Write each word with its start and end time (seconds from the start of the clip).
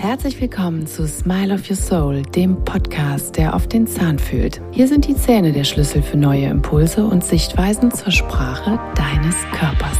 Herzlich 0.00 0.40
willkommen 0.40 0.86
zu 0.86 1.06
Smile 1.06 1.52
of 1.52 1.68
Your 1.68 1.76
Soul, 1.76 2.22
dem 2.22 2.64
Podcast, 2.64 3.36
der 3.36 3.54
auf 3.54 3.68
den 3.68 3.86
Zahn 3.86 4.18
fühlt. 4.18 4.62
Hier 4.70 4.88
sind 4.88 5.06
die 5.06 5.14
Zähne 5.14 5.52
der 5.52 5.64
Schlüssel 5.64 6.00
für 6.00 6.16
neue 6.16 6.46
Impulse 6.46 7.04
und 7.04 7.22
Sichtweisen 7.22 7.92
zur 7.92 8.10
Sprache 8.10 8.80
deines 8.94 9.36
Körpers. 9.52 9.98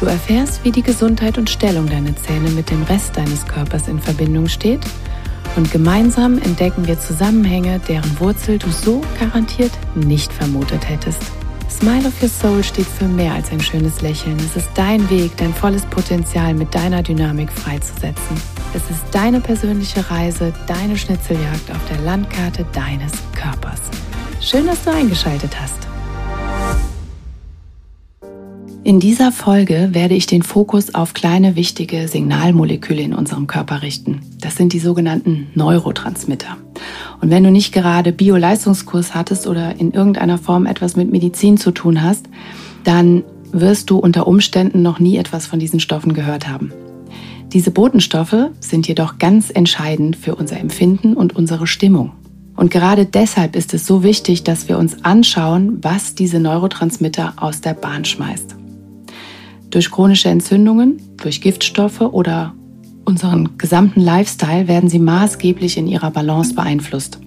Du 0.00 0.06
erfährst, 0.06 0.64
wie 0.64 0.72
die 0.72 0.82
Gesundheit 0.82 1.38
und 1.38 1.48
Stellung 1.48 1.86
deiner 1.86 2.16
Zähne 2.16 2.50
mit 2.50 2.70
dem 2.70 2.82
Rest 2.82 3.16
deines 3.16 3.46
Körpers 3.46 3.86
in 3.86 4.00
Verbindung 4.00 4.48
steht 4.48 4.80
und 5.54 5.70
gemeinsam 5.70 6.38
entdecken 6.38 6.88
wir 6.88 6.98
Zusammenhänge, 6.98 7.80
deren 7.86 8.18
Wurzel 8.18 8.58
du 8.58 8.68
so 8.70 9.00
garantiert 9.20 9.72
nicht 9.94 10.32
vermutet 10.32 10.88
hättest. 10.88 11.22
Smile 11.78 12.08
of 12.08 12.20
Your 12.20 12.28
Soul 12.28 12.64
steht 12.64 12.88
für 12.88 13.06
mehr 13.06 13.34
als 13.34 13.52
ein 13.52 13.60
schönes 13.60 14.00
Lächeln. 14.00 14.36
Es 14.40 14.56
ist 14.56 14.68
dein 14.74 15.08
Weg, 15.10 15.36
dein 15.36 15.54
volles 15.54 15.86
Potenzial 15.86 16.52
mit 16.52 16.74
deiner 16.74 17.04
Dynamik 17.04 17.52
freizusetzen. 17.52 18.36
Es 18.74 18.82
ist 18.90 19.04
deine 19.12 19.40
persönliche 19.40 20.10
Reise, 20.10 20.52
deine 20.66 20.98
Schnitzeljagd 20.98 21.70
auf 21.70 21.88
der 21.88 22.00
Landkarte 22.00 22.66
deines 22.72 23.12
Körpers. 23.32 23.80
Schön, 24.40 24.66
dass 24.66 24.82
du 24.82 24.90
eingeschaltet 24.90 25.52
hast. 25.60 25.97
In 28.88 29.00
dieser 29.00 29.32
Folge 29.32 29.90
werde 29.92 30.14
ich 30.14 30.24
den 30.24 30.42
Fokus 30.42 30.94
auf 30.94 31.12
kleine 31.12 31.56
wichtige 31.56 32.08
Signalmoleküle 32.08 33.02
in 33.02 33.12
unserem 33.12 33.46
Körper 33.46 33.82
richten. 33.82 34.22
Das 34.40 34.56
sind 34.56 34.72
die 34.72 34.78
sogenannten 34.78 35.48
Neurotransmitter. 35.54 36.56
Und 37.20 37.28
wenn 37.28 37.44
du 37.44 37.50
nicht 37.50 37.74
gerade 37.74 38.12
Bio-Leistungskurs 38.12 39.14
hattest 39.14 39.46
oder 39.46 39.78
in 39.78 39.92
irgendeiner 39.92 40.38
Form 40.38 40.64
etwas 40.64 40.96
mit 40.96 41.12
Medizin 41.12 41.58
zu 41.58 41.70
tun 41.70 42.02
hast, 42.02 42.30
dann 42.82 43.24
wirst 43.52 43.90
du 43.90 43.98
unter 43.98 44.26
Umständen 44.26 44.80
noch 44.80 45.00
nie 45.00 45.18
etwas 45.18 45.46
von 45.46 45.58
diesen 45.58 45.80
Stoffen 45.80 46.14
gehört 46.14 46.48
haben. 46.48 46.72
Diese 47.52 47.70
Botenstoffe 47.70 48.48
sind 48.60 48.88
jedoch 48.88 49.18
ganz 49.18 49.50
entscheidend 49.50 50.16
für 50.16 50.34
unser 50.34 50.58
Empfinden 50.58 51.12
und 51.12 51.36
unsere 51.36 51.66
Stimmung. 51.66 52.12
Und 52.56 52.70
gerade 52.70 53.04
deshalb 53.04 53.54
ist 53.54 53.74
es 53.74 53.86
so 53.86 54.02
wichtig, 54.02 54.44
dass 54.44 54.66
wir 54.66 54.78
uns 54.78 55.04
anschauen, 55.04 55.76
was 55.82 56.14
diese 56.14 56.40
Neurotransmitter 56.40 57.34
aus 57.36 57.60
der 57.60 57.74
Bahn 57.74 58.06
schmeißt. 58.06 58.57
Durch 59.70 59.90
chronische 59.90 60.28
Entzündungen, 60.28 61.00
durch 61.18 61.40
Giftstoffe 61.40 62.00
oder 62.00 62.54
unseren 63.04 63.58
gesamten 63.58 64.00
Lifestyle 64.00 64.68
werden 64.68 64.88
sie 64.88 64.98
maßgeblich 64.98 65.76
in 65.76 65.86
ihrer 65.86 66.10
Balance 66.10 66.54
beeinflusst. 66.54 67.18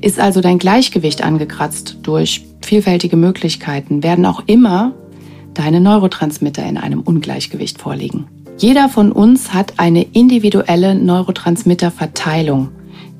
Ist 0.00 0.18
also 0.18 0.40
dein 0.40 0.58
Gleichgewicht 0.58 1.22
angekratzt 1.22 1.98
durch 2.02 2.46
vielfältige 2.62 3.16
Möglichkeiten, 3.16 4.02
werden 4.02 4.26
auch 4.26 4.42
immer 4.46 4.94
deine 5.54 5.80
Neurotransmitter 5.80 6.64
in 6.64 6.78
einem 6.78 7.00
Ungleichgewicht 7.00 7.80
vorliegen. 7.80 8.26
Jeder 8.58 8.88
von 8.88 9.10
uns 9.10 9.52
hat 9.54 9.74
eine 9.78 10.02
individuelle 10.02 10.94
Neurotransmitterverteilung, 10.94 12.68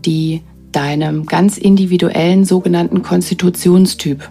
die 0.05 0.43
deinem 0.73 1.27
ganz 1.27 1.59
individuellen 1.59 2.45
sogenannten 2.45 3.03
Konstitutionstyp 3.03 4.31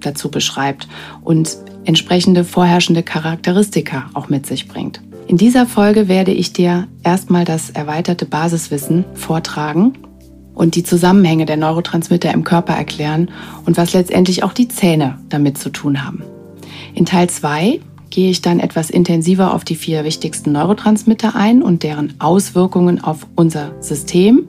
dazu 0.00 0.30
beschreibt 0.30 0.88
und 1.22 1.56
entsprechende 1.84 2.44
vorherrschende 2.44 3.02
Charakteristika 3.02 4.10
auch 4.14 4.28
mit 4.28 4.46
sich 4.46 4.68
bringt. 4.68 5.00
In 5.26 5.36
dieser 5.36 5.66
Folge 5.66 6.08
werde 6.08 6.32
ich 6.32 6.52
dir 6.52 6.88
erstmal 7.02 7.44
das 7.44 7.70
erweiterte 7.70 8.26
Basiswissen 8.26 9.04
vortragen 9.14 9.94
und 10.54 10.74
die 10.74 10.82
Zusammenhänge 10.82 11.46
der 11.46 11.56
Neurotransmitter 11.56 12.32
im 12.32 12.44
Körper 12.44 12.74
erklären 12.74 13.30
und 13.64 13.76
was 13.76 13.92
letztendlich 13.92 14.42
auch 14.42 14.52
die 14.52 14.68
Zähne 14.68 15.18
damit 15.28 15.58
zu 15.58 15.70
tun 15.70 16.04
haben. 16.04 16.22
In 16.94 17.06
Teil 17.06 17.30
2 17.30 17.80
gehe 18.10 18.30
ich 18.30 18.42
dann 18.42 18.60
etwas 18.60 18.90
intensiver 18.90 19.54
auf 19.54 19.64
die 19.64 19.76
vier 19.76 20.04
wichtigsten 20.04 20.52
Neurotransmitter 20.52 21.34
ein 21.34 21.62
und 21.62 21.82
deren 21.82 22.14
Auswirkungen 22.18 23.02
auf 23.02 23.26
unser 23.34 23.72
System, 23.80 24.46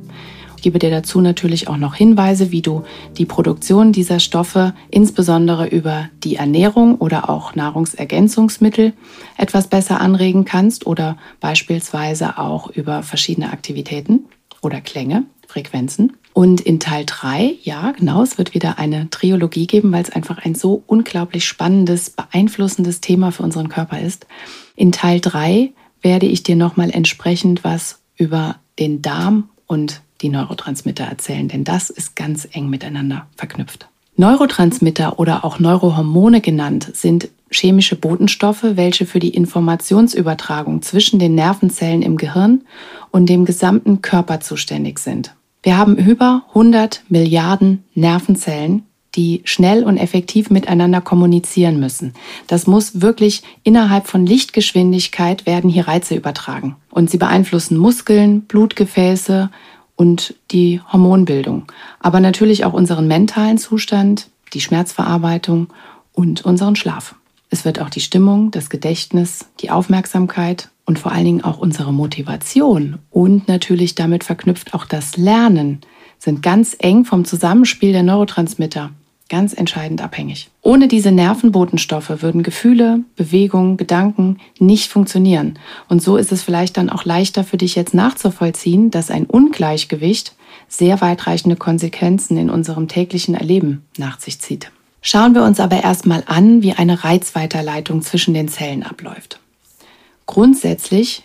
gebe 0.64 0.80
dir 0.80 0.90
dazu 0.90 1.22
natürlich 1.22 1.68
auch 1.68 1.78
noch 1.78 1.94
Hinweise, 1.94 2.52
wie 2.52 2.64
du 2.64 2.84
die 3.18 3.26
Produktion 3.26 3.92
dieser 3.92 4.20
Stoffe 4.20 4.74
insbesondere 4.90 5.68
über 5.68 6.10
die 6.24 6.38
Ernährung 6.38 6.96
oder 6.96 7.30
auch 7.30 7.54
Nahrungsergänzungsmittel 7.54 8.94
etwas 9.38 9.68
besser 9.68 10.02
anregen 10.02 10.46
kannst 10.46 10.88
oder 10.88 11.18
beispielsweise 11.40 12.40
auch 12.40 12.72
über 12.72 13.04
verschiedene 13.04 13.52
Aktivitäten 13.52 14.26
oder 14.62 14.82
Klänge, 14.82 15.26
Frequenzen. 15.48 16.14
Und 16.34 16.62
in 16.62 16.80
Teil 16.80 17.04
3, 17.06 17.58
ja, 17.62 17.92
genau, 17.92 18.24
es 18.24 18.40
wird 18.40 18.56
wieder 18.56 18.80
eine 18.80 19.10
Triologie 19.12 19.68
geben, 19.68 19.92
weil 19.92 20.02
es 20.02 20.10
einfach 20.10 20.40
ein 20.40 20.56
so 20.56 20.82
unglaublich 20.88 21.46
spannendes, 21.46 22.10
beeinflussendes 22.10 23.02
Thema 23.02 23.32
für 23.32 23.44
unseren 23.44 23.70
Körper 23.70 24.00
ist. 24.00 24.26
In 24.76 24.92
Teil 24.92 25.20
3 25.20 25.74
werde 26.02 26.26
ich 26.26 26.42
dir 26.42 26.56
nochmal 26.56 26.90
entsprechend 26.90 27.64
was 27.64 28.00
über 28.18 28.56
den 28.80 29.04
Darm 29.04 29.50
und 29.68 30.02
die 30.24 30.30
Neurotransmitter 30.30 31.04
erzählen, 31.04 31.48
denn 31.48 31.64
das 31.64 31.90
ist 31.90 32.16
ganz 32.16 32.48
eng 32.52 32.70
miteinander 32.70 33.28
verknüpft. 33.36 33.88
Neurotransmitter 34.16 35.20
oder 35.20 35.44
auch 35.44 35.60
Neurohormone 35.60 36.42
genannt 36.42 36.90
sind 36.94 37.30
chemische 37.52 37.96
Botenstoffe, 37.96 38.64
welche 38.64 39.06
für 39.06 39.20
die 39.20 39.30
Informationsübertragung 39.30 40.82
zwischen 40.82 41.20
den 41.20 41.36
Nervenzellen 41.36 42.02
im 42.02 42.18
Gehirn 42.18 42.62
und 43.12 43.28
dem 43.28 43.46
gesamten 43.46 44.02
Körper 44.02 44.40
zuständig 44.40 45.00
sind. 45.00 45.36
Wir 45.62 45.78
haben 45.78 45.96
über 45.98 46.44
100 46.50 47.04
Milliarden 47.10 47.84
Nervenzellen, 47.96 48.84
die 49.16 49.42
schnell 49.46 49.84
und 49.84 49.98
effektiv 49.98 50.50
miteinander 50.50 51.00
kommunizieren 51.00 51.80
müssen. 51.80 52.14
Das 52.48 52.66
muss 52.66 53.02
wirklich 53.02 53.44
innerhalb 53.64 54.08
von 54.08 54.26
Lichtgeschwindigkeit 54.26 55.46
werden 55.46 55.70
hier 55.70 55.88
Reize 55.88 56.16
übertragen. 56.16 56.76
Und 56.90 57.10
sie 57.10 57.18
beeinflussen 57.18 57.78
Muskeln, 57.78 58.42
Blutgefäße, 58.42 59.52
und 59.96 60.36
die 60.52 60.82
Hormonbildung, 60.92 61.72
aber 62.00 62.20
natürlich 62.20 62.66
auch 62.66 62.74
unseren 62.74 63.08
mentalen 63.08 63.58
Zustand, 63.58 64.30
die 64.54 64.62
Schmerzverarbeitung 64.62 65.68
und 66.12 66.46
unseren 66.46 66.76
Schlaf. 66.76 67.16
Es 67.50 67.66
wird 67.66 67.80
auch 67.80 67.90
die 67.90 68.02
Stimmung, 68.02 68.52
das 68.52 68.70
Gedächtnis, 68.70 69.46
die 69.60 69.70
Aufmerksamkeit 69.70 70.70
und 70.86 71.00
vor 71.00 71.12
allen 71.12 71.26
Dingen 71.26 71.44
auch 71.44 71.60
unsere 71.60 71.94
Motivation 71.94 72.98
und 73.12 73.48
natürlich 73.48 73.96
damit 73.96 74.24
verknüpft 74.24 74.74
auch 74.74 74.86
das 74.86 75.18
Lernen 75.18 75.82
sind 76.20 76.42
ganz 76.42 76.76
eng 76.80 77.06
vom 77.06 77.26
Zusammenspiel 77.26 77.92
der 77.92 78.04
Neurotransmitter 78.04 78.92
ganz 79.34 79.54
entscheidend 79.54 80.00
abhängig. 80.04 80.52
Ohne 80.62 80.88
diese 80.88 81.12
Nervenbotenstoffe 81.12 82.22
würden 82.22 82.44
Gefühle, 82.44 83.00
Bewegungen, 83.16 83.78
Gedanken 83.78 84.38
nicht 84.60 84.92
funktionieren. 84.92 85.58
Und 85.90 86.04
so 86.04 86.18
ist 86.18 86.32
es 86.32 86.44
vielleicht 86.44 86.78
dann 86.78 86.92
auch 86.92 87.04
leichter 87.04 87.44
für 87.44 87.58
dich 87.58 87.74
jetzt 87.74 87.96
nachzuvollziehen, 87.96 88.92
dass 88.92 89.10
ein 89.10 89.26
Ungleichgewicht 89.26 90.36
sehr 90.68 91.02
weitreichende 91.02 91.56
Konsequenzen 91.56 92.38
in 92.38 92.52
unserem 92.52 92.88
täglichen 92.88 93.34
Erleben 93.34 93.84
nach 93.98 94.20
sich 94.20 94.40
zieht. 94.40 94.72
Schauen 95.02 95.34
wir 95.34 95.44
uns 95.44 95.60
aber 95.60 95.84
erstmal 95.84 96.24
an, 96.28 96.62
wie 96.62 96.74
eine 96.74 97.04
Reizweiterleitung 97.04 98.04
zwischen 98.04 98.36
den 98.36 98.50
Zellen 98.50 98.84
abläuft. 98.84 99.40
Grundsätzlich 100.28 101.24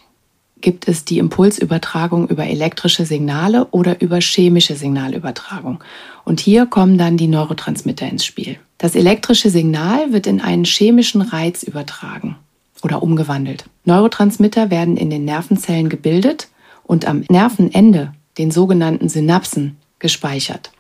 gibt 0.60 0.88
es 0.88 1.04
die 1.04 1.18
Impulsübertragung 1.18 2.28
über 2.28 2.46
elektrische 2.46 3.04
Signale 3.04 3.66
oder 3.70 4.00
über 4.00 4.20
chemische 4.20 4.74
Signalübertragung. 4.74 5.82
Und 6.24 6.40
hier 6.40 6.66
kommen 6.66 6.98
dann 6.98 7.16
die 7.16 7.28
Neurotransmitter 7.28 8.08
ins 8.08 8.24
Spiel. 8.24 8.58
Das 8.78 8.94
elektrische 8.94 9.50
Signal 9.50 10.12
wird 10.12 10.26
in 10.26 10.40
einen 10.40 10.64
chemischen 10.64 11.22
Reiz 11.22 11.62
übertragen 11.62 12.36
oder 12.82 13.02
umgewandelt. 13.02 13.64
Neurotransmitter 13.84 14.70
werden 14.70 14.96
in 14.96 15.10
den 15.10 15.24
Nervenzellen 15.24 15.88
gebildet 15.88 16.48
und 16.84 17.06
am 17.06 17.24
Nervenende, 17.28 18.12
den 18.38 18.50
sogenannten 18.50 19.08
Synapsen, 19.08 19.76
gespeichert. 19.98 20.70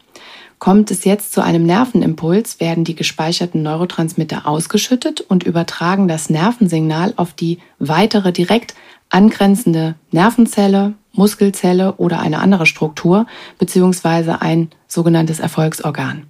Kommt 0.58 0.90
es 0.90 1.04
jetzt 1.04 1.32
zu 1.32 1.40
einem 1.40 1.64
Nervenimpuls, 1.64 2.58
werden 2.58 2.82
die 2.82 2.96
gespeicherten 2.96 3.62
Neurotransmitter 3.62 4.46
ausgeschüttet 4.46 5.20
und 5.20 5.44
übertragen 5.44 6.08
das 6.08 6.30
Nervensignal 6.30 7.14
auf 7.16 7.32
die 7.32 7.58
weitere 7.78 8.32
direkt 8.32 8.74
angrenzende 9.10 9.94
Nervenzelle, 10.10 10.94
Muskelzelle 11.12 11.94
oder 11.94 12.20
eine 12.20 12.38
andere 12.38 12.66
Struktur 12.66 13.26
beziehungsweise 13.58 14.40
ein 14.40 14.70
sogenanntes 14.86 15.40
Erfolgsorgan. 15.40 16.24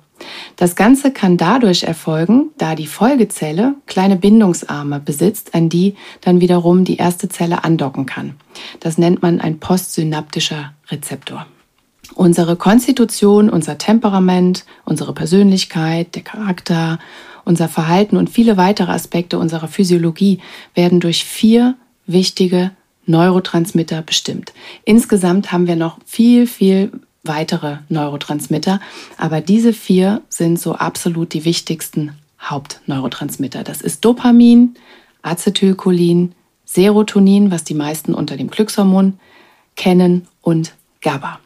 Das 0.57 0.75
Ganze 0.75 1.13
kann 1.13 1.37
dadurch 1.37 1.85
erfolgen, 1.85 2.51
da 2.59 2.75
die 2.75 2.87
Folgezelle 2.87 3.75
kleine 3.87 4.17
Bindungsarme 4.17 4.99
besitzt, 4.99 5.55
an 5.55 5.69
die 5.69 5.95
dann 6.21 6.41
wiederum 6.41 6.85
die 6.85 6.97
erste 6.97 7.29
Zelle 7.29 7.65
andocken 7.65 8.07
kann. 8.07 8.35
Das 8.81 8.99
nennt 8.99 9.23
man 9.23 9.41
ein 9.41 9.61
postsynaptischer 9.61 10.73
Rezeptor. 10.91 11.47
Unsere 12.15 12.57
Konstitution, 12.57 13.49
unser 13.51 13.79
Temperament, 13.79 14.65
unsere 14.85 15.13
Persönlichkeit, 15.13 16.15
der 16.15 16.23
Charakter, 16.23 16.99
unser 17.45 17.69
Verhalten 17.69 18.17
und 18.17 18.29
viele 18.31 18.57
weitere 18.57 18.91
Aspekte 18.91 19.39
unserer 19.39 19.69
Physiologie 19.69 20.41
werden 20.75 21.01
durch 21.01 21.25
vier 21.25 21.77
wichtige 22.09 22.73
Neurotransmitter 23.07 24.03
bestimmt. 24.03 24.53
Insgesamt 24.85 25.53
haben 25.53 25.69
wir 25.69 25.77
noch 25.77 25.99
viel, 26.05 26.47
viel 26.47 26.91
weitere 27.23 27.79
Neurotransmitter, 27.89 28.81
aber 29.17 29.41
diese 29.41 29.73
vier 29.73 30.23
sind 30.29 30.59
so 30.59 30.75
absolut 30.75 31.33
die 31.33 31.45
wichtigsten 31.45 32.13
Hauptneurotransmitter. 32.41 33.63
Das 33.63 33.81
ist 33.81 34.05
Dopamin, 34.05 34.75
Acetylcholin, 35.23 36.35
Serotonin, 36.65 37.51
was 37.51 37.65
die 37.65 37.75
meisten 37.75 38.15
unter 38.15 38.37
dem 38.37 38.51
Glückshormon 38.51 39.19
kennen 39.77 40.27
und 40.43 40.75
GABA. 41.01 41.41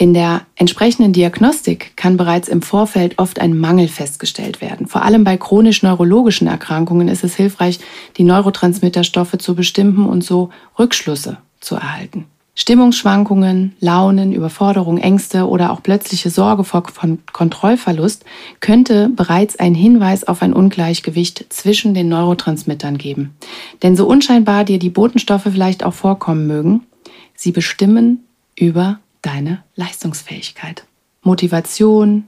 In 0.00 0.14
der 0.14 0.42
entsprechenden 0.54 1.12
Diagnostik 1.12 1.96
kann 1.96 2.16
bereits 2.16 2.46
im 2.46 2.62
Vorfeld 2.62 3.18
oft 3.18 3.40
ein 3.40 3.58
Mangel 3.58 3.88
festgestellt 3.88 4.60
werden. 4.60 4.86
Vor 4.86 5.02
allem 5.02 5.24
bei 5.24 5.36
chronisch-neurologischen 5.36 6.46
Erkrankungen 6.46 7.08
ist 7.08 7.24
es 7.24 7.34
hilfreich, 7.34 7.80
die 8.16 8.22
Neurotransmitterstoffe 8.22 9.36
zu 9.38 9.56
bestimmen 9.56 10.06
und 10.06 10.22
so 10.22 10.50
Rückschlüsse 10.78 11.38
zu 11.58 11.74
erhalten. 11.74 12.26
Stimmungsschwankungen, 12.54 13.74
Launen, 13.80 14.32
Überforderung, 14.32 14.98
Ängste 14.98 15.48
oder 15.48 15.72
auch 15.72 15.82
plötzliche 15.82 16.30
Sorge 16.30 16.62
vor 16.62 16.84
Kontrollverlust 17.32 18.24
könnte 18.60 19.08
bereits 19.08 19.58
ein 19.58 19.74
Hinweis 19.74 20.22
auf 20.22 20.42
ein 20.42 20.52
Ungleichgewicht 20.52 21.46
zwischen 21.48 21.92
den 21.94 22.08
Neurotransmittern 22.08 22.98
geben. 22.98 23.34
Denn 23.82 23.96
so 23.96 24.06
unscheinbar 24.06 24.62
dir 24.62 24.78
die 24.78 24.90
Botenstoffe 24.90 25.48
vielleicht 25.50 25.82
auch 25.82 25.94
vorkommen 25.94 26.46
mögen, 26.46 26.86
sie 27.34 27.50
bestimmen 27.50 28.24
über 28.56 29.00
deine 29.22 29.64
Leistungsfähigkeit. 29.74 30.84
Motivation, 31.22 32.24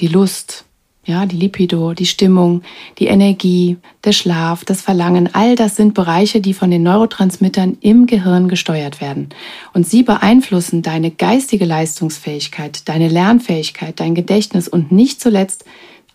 die 0.00 0.08
Lust, 0.08 0.64
ja, 1.06 1.26
die 1.26 1.36
Lipido, 1.36 1.92
die 1.92 2.06
Stimmung, 2.06 2.62
die 2.98 3.06
Energie, 3.06 3.76
der 4.04 4.12
Schlaf, 4.12 4.64
das 4.64 4.80
Verlangen, 4.80 5.28
all 5.34 5.54
das 5.54 5.76
sind 5.76 5.94
Bereiche, 5.94 6.40
die 6.40 6.54
von 6.54 6.70
den 6.70 6.82
Neurotransmittern 6.82 7.76
im 7.80 8.06
Gehirn 8.06 8.48
gesteuert 8.48 9.00
werden. 9.00 9.28
Und 9.74 9.86
sie 9.86 10.02
beeinflussen 10.02 10.82
deine 10.82 11.10
geistige 11.10 11.66
Leistungsfähigkeit, 11.66 12.88
deine 12.88 13.08
Lernfähigkeit, 13.08 14.00
dein 14.00 14.14
Gedächtnis 14.14 14.66
und 14.68 14.92
nicht 14.92 15.20
zuletzt 15.20 15.64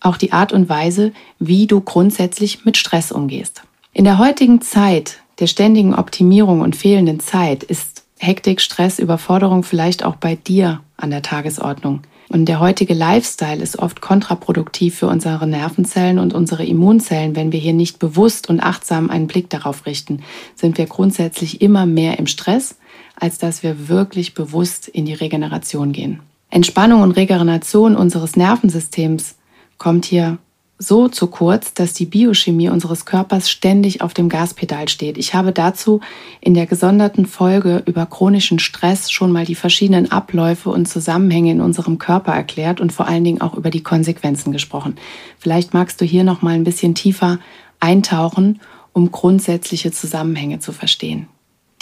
auch 0.00 0.16
die 0.16 0.32
Art 0.32 0.52
und 0.52 0.68
Weise, 0.68 1.12
wie 1.38 1.66
du 1.66 1.80
grundsätzlich 1.80 2.64
mit 2.64 2.76
Stress 2.76 3.12
umgehst. 3.12 3.62
In 3.92 4.04
der 4.04 4.18
heutigen 4.18 4.60
Zeit 4.60 5.18
der 5.40 5.46
ständigen 5.46 5.94
Optimierung 5.94 6.60
und 6.60 6.76
fehlenden 6.76 7.20
Zeit 7.20 7.62
ist 7.62 7.89
Hektik, 8.22 8.60
Stress, 8.60 8.98
Überforderung 8.98 9.62
vielleicht 9.62 10.04
auch 10.04 10.16
bei 10.16 10.34
dir 10.34 10.80
an 10.98 11.10
der 11.10 11.22
Tagesordnung. 11.22 12.02
Und 12.28 12.44
der 12.44 12.60
heutige 12.60 12.92
Lifestyle 12.92 13.62
ist 13.62 13.78
oft 13.78 14.02
kontraproduktiv 14.02 14.98
für 14.98 15.06
unsere 15.06 15.46
Nervenzellen 15.46 16.18
und 16.18 16.34
unsere 16.34 16.66
Immunzellen. 16.66 17.34
Wenn 17.34 17.50
wir 17.50 17.58
hier 17.58 17.72
nicht 17.72 17.98
bewusst 17.98 18.50
und 18.50 18.60
achtsam 18.60 19.08
einen 19.08 19.26
Blick 19.26 19.48
darauf 19.48 19.86
richten, 19.86 20.22
sind 20.54 20.76
wir 20.76 20.84
grundsätzlich 20.84 21.62
immer 21.62 21.86
mehr 21.86 22.18
im 22.18 22.26
Stress, 22.26 22.76
als 23.16 23.38
dass 23.38 23.62
wir 23.62 23.88
wirklich 23.88 24.34
bewusst 24.34 24.86
in 24.86 25.06
die 25.06 25.14
Regeneration 25.14 25.92
gehen. 25.92 26.20
Entspannung 26.50 27.00
und 27.00 27.12
Regeneration 27.12 27.96
unseres 27.96 28.36
Nervensystems 28.36 29.36
kommt 29.78 30.04
hier 30.04 30.36
so 30.82 31.08
zu 31.08 31.26
kurz, 31.26 31.74
dass 31.74 31.92
die 31.92 32.06
Biochemie 32.06 32.70
unseres 32.70 33.04
Körpers 33.04 33.50
ständig 33.50 34.00
auf 34.00 34.14
dem 34.14 34.30
Gaspedal 34.30 34.88
steht. 34.88 35.18
Ich 35.18 35.34
habe 35.34 35.52
dazu 35.52 36.00
in 36.40 36.54
der 36.54 36.66
gesonderten 36.66 37.26
Folge 37.26 37.82
über 37.84 38.06
chronischen 38.06 38.58
Stress 38.58 39.10
schon 39.10 39.30
mal 39.30 39.44
die 39.44 39.54
verschiedenen 39.54 40.10
Abläufe 40.10 40.70
und 40.70 40.88
Zusammenhänge 40.88 41.52
in 41.52 41.60
unserem 41.60 41.98
Körper 41.98 42.32
erklärt 42.32 42.80
und 42.80 42.94
vor 42.94 43.06
allen 43.06 43.24
Dingen 43.24 43.42
auch 43.42 43.54
über 43.54 43.68
die 43.68 43.82
Konsequenzen 43.82 44.52
gesprochen. 44.52 44.96
Vielleicht 45.38 45.74
magst 45.74 46.00
du 46.00 46.06
hier 46.06 46.24
noch 46.24 46.40
mal 46.40 46.54
ein 46.54 46.64
bisschen 46.64 46.94
tiefer 46.94 47.38
eintauchen, 47.78 48.60
um 48.94 49.12
grundsätzliche 49.12 49.92
Zusammenhänge 49.92 50.60
zu 50.60 50.72
verstehen. 50.72 51.26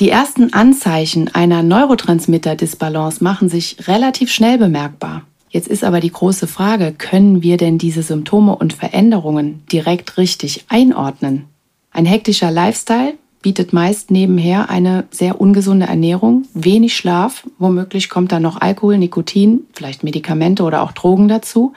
Die 0.01 0.11
ersten 0.11 0.53
Anzeichen 0.53 1.33
einer 1.35 1.63
Neurotransmitter-Disbalance 1.63 3.23
machen 3.23 3.49
sich 3.49 3.87
relativ 3.87 4.33
schnell 4.33 4.59
bemerkbar. 4.59 5.23
Jetzt 5.51 5.69
ist 5.69 5.85
aber 5.85 6.01
die 6.01 6.13
große 6.13 6.47
Frage, 6.47 6.93
können 6.97 7.43
wir 7.43 7.57
denn 7.57 7.79
diese 7.79 8.03
Symptome 8.03 8.57
und 8.57 8.73
Veränderungen 8.73 9.63
direkt 9.73 10.19
richtig 10.19 10.65
einordnen? 10.69 11.45
Ein 11.91 12.07
hektischer 12.07 12.51
Lifestyle 12.51 13.15
bietet 13.41 13.73
meist 13.73 14.11
nebenher 14.11 14.69
eine 14.69 15.05
sehr 15.11 15.41
ungesunde 15.41 15.87
Ernährung, 15.87 16.45
wenig 16.55 16.97
Schlaf, 16.97 17.47
womöglich 17.59 18.11
kommt 18.11 18.33
dann 18.33 18.43
noch 18.43 18.61
Alkohol, 18.61 18.99
Nikotin, 18.99 19.61
vielleicht 19.73 20.03
Medikamente 20.03 20.65
oder 20.65 20.83
auch 20.83 20.93
Drogen 20.93 21.29
dazu. 21.29 21.73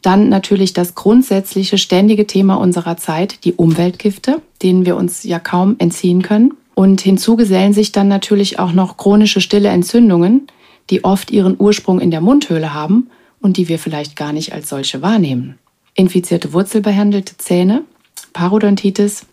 Dann 0.00 0.28
natürlich 0.28 0.72
das 0.72 0.94
grundsätzliche 0.94 1.78
ständige 1.78 2.26
Thema 2.26 2.54
unserer 2.54 2.96
Zeit, 2.96 3.44
die 3.44 3.52
Umweltgifte, 3.52 4.40
denen 4.62 4.86
wir 4.86 4.96
uns 4.96 5.22
ja 5.22 5.38
kaum 5.38 5.76
entziehen 5.78 6.22
können. 6.22 6.54
Und 6.74 7.02
hinzu 7.02 7.36
gesellen 7.36 7.74
sich 7.74 7.92
dann 7.92 8.08
natürlich 8.08 8.58
auch 8.58 8.72
noch 8.72 8.96
chronische 8.96 9.42
stille 9.42 9.68
Entzündungen, 9.68 10.46
die 10.90 11.04
oft 11.04 11.30
ihren 11.30 11.56
Ursprung 11.58 12.00
in 12.00 12.10
der 12.10 12.20
Mundhöhle 12.20 12.74
haben 12.74 13.10
und 13.40 13.56
die 13.56 13.68
wir 13.68 13.78
vielleicht 13.78 14.16
gar 14.16 14.32
nicht 14.32 14.52
als 14.52 14.68
solche 14.68 15.02
wahrnehmen. 15.02 15.58
Infizierte 15.94 16.52
wurzelbehandelte 16.52 17.36
Zähne, 17.36 17.84
Parodontitis, 18.32 19.26